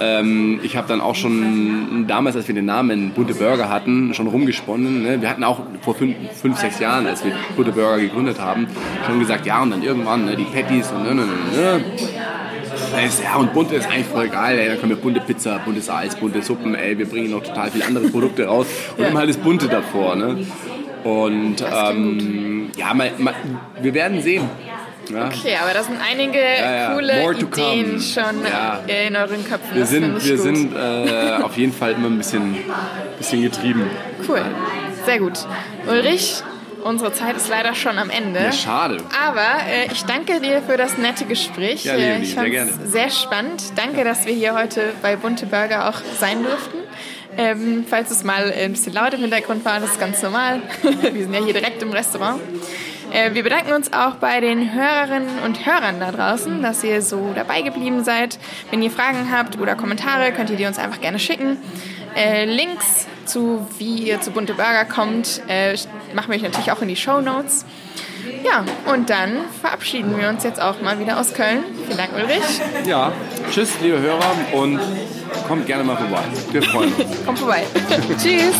[0.00, 4.26] Ähm, ich habe dann auch schon damals, als wir den Namen Bunte Burger hatten, schon
[4.26, 5.02] rumgesponnen.
[5.02, 5.20] Ne?
[5.20, 8.66] Wir hatten auch vor fünf, fünf, sechs Jahren, als wir Bunte Burger gegründet haben,
[9.06, 11.84] schon gesagt, ja und dann irgendwann ne, die Patties und ne, ne, ne, ne.
[13.24, 14.68] Ja, und bunt ist eigentlich voll geil, ey.
[14.68, 16.96] Dann können wir bunte Pizza, buntes Eis, bunte Suppen, ey.
[16.96, 18.66] Wir bringen noch total viele andere Produkte raus
[18.96, 20.46] und immer halt das Bunte davor, ne?
[21.02, 23.34] Und ähm, ja, mal, mal,
[23.80, 24.48] wir werden sehen.
[25.10, 25.26] Ja.
[25.26, 26.94] Okay, aber das sind einige ja, ja.
[26.94, 28.44] coole Ideen schon
[28.86, 29.74] in euren Köpfen.
[29.74, 32.56] Wir sind, wir sind äh, auf jeden Fall immer ein bisschen,
[33.18, 33.88] bisschen getrieben.
[34.28, 34.42] Cool,
[35.04, 35.38] sehr gut.
[35.86, 36.42] Ulrich,
[36.84, 38.40] unsere Zeit ist leider schon am Ende.
[38.40, 38.98] Ja, schade.
[39.26, 41.84] Aber äh, ich danke dir für das nette Gespräch.
[41.84, 42.72] Ja, Leonie, ich sehr gerne.
[42.84, 43.62] Sehr spannend.
[43.76, 46.78] Danke, dass wir hier heute bei Bunte Burger auch sein durften.
[47.36, 50.62] Ähm, falls es mal ein bisschen laut im Hintergrund war, das ist ganz normal.
[50.82, 52.40] wir sind ja hier direkt im Restaurant.
[53.14, 57.30] Äh, wir bedanken uns auch bei den Hörerinnen und Hörern da draußen, dass ihr so
[57.32, 58.38] dabei geblieben seid.
[58.70, 61.58] Wenn ihr Fragen habt oder Kommentare, könnt ihr die uns einfach gerne schicken.
[62.16, 65.76] Äh, Links zu, wie ihr zu Bunte Burger kommt, äh,
[66.12, 67.64] machen wir euch natürlich auch in die Show Notes.
[68.42, 71.62] Ja, und dann verabschieden wir uns jetzt auch mal wieder aus Köln.
[71.86, 72.42] Vielen Dank, Ulrich.
[72.84, 73.12] Ja,
[73.50, 74.80] tschüss, liebe Hörer, und
[75.46, 76.22] kommt gerne mal vorbei.
[76.50, 77.24] Wir freuen uns.
[77.24, 77.62] Kommt vorbei.
[78.18, 78.54] Tschüss.